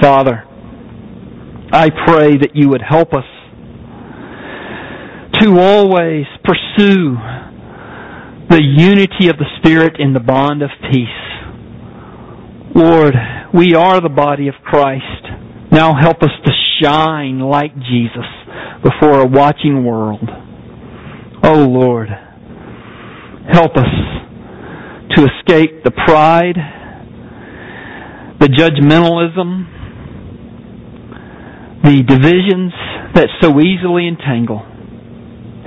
Father, 0.02 0.44
I 1.74 1.90
pray 1.90 2.38
that 2.38 2.52
you 2.54 2.70
would 2.70 2.82
help 2.82 3.14
us 3.14 3.26
to 5.42 5.60
always 5.60 6.26
pursue 6.44 7.16
the 8.50 8.62
unity 8.62 9.30
of 9.30 9.38
the 9.38 9.48
Spirit 9.60 9.96
in 10.00 10.14
the 10.14 10.20
bond 10.20 10.62
of 10.62 10.70
peace. 10.92 11.08
Lord, 12.76 13.14
we 13.54 13.76
are 13.76 14.00
the 14.00 14.10
body 14.10 14.48
of 14.48 14.56
Christ. 14.64 15.04
Now 15.72 15.94
help 16.00 16.22
us 16.24 16.32
to 16.46 16.52
shine 16.82 17.40
like 17.40 17.74
Jesus 17.76 18.28
before 18.84 19.22
a 19.22 19.26
watching 19.26 19.86
world. 19.86 20.28
Oh 21.44 21.66
Lord, 21.68 22.10
help 23.52 23.76
us 23.78 23.86
to 25.16 25.26
escape 25.26 25.84
the 25.84 25.92
pride, 25.92 26.56
the 28.40 28.48
judgmentalism, 28.48 29.68
the 31.84 32.04
divisions 32.04 32.72
that 33.16 33.28
so 33.42 33.60
easily 33.60 34.08
entangle. 34.08 34.66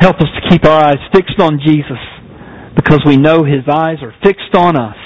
Help 0.00 0.16
us 0.16 0.28
to 0.34 0.48
keep 0.50 0.64
our 0.64 0.84
eyes 0.84 0.98
fixed 1.12 1.40
on 1.40 1.60
Jesus 1.64 1.98
because 2.74 3.00
we 3.06 3.16
know 3.16 3.44
His 3.44 3.62
eyes 3.68 3.98
are 4.02 4.14
fixed 4.22 4.54
on 4.56 4.76
us. 4.76 4.96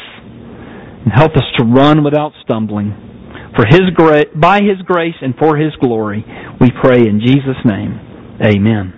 And 1.05 1.12
help 1.12 1.37
us 1.37 1.44
to 1.57 1.64
run 1.64 2.05
without 2.05 2.33
stumbling. 2.42 3.08
For 3.59 3.66
His 3.66 3.90
gra- 3.92 4.27
by 4.37 4.61
His 4.61 4.81
grace 4.87 5.16
and 5.21 5.35
for 5.35 5.57
His 5.57 5.75
glory, 5.81 6.25
we 6.61 6.71
pray 6.71 7.01
in 7.01 7.18
Jesus' 7.18 7.59
name. 7.64 8.38
Amen. 8.40 8.97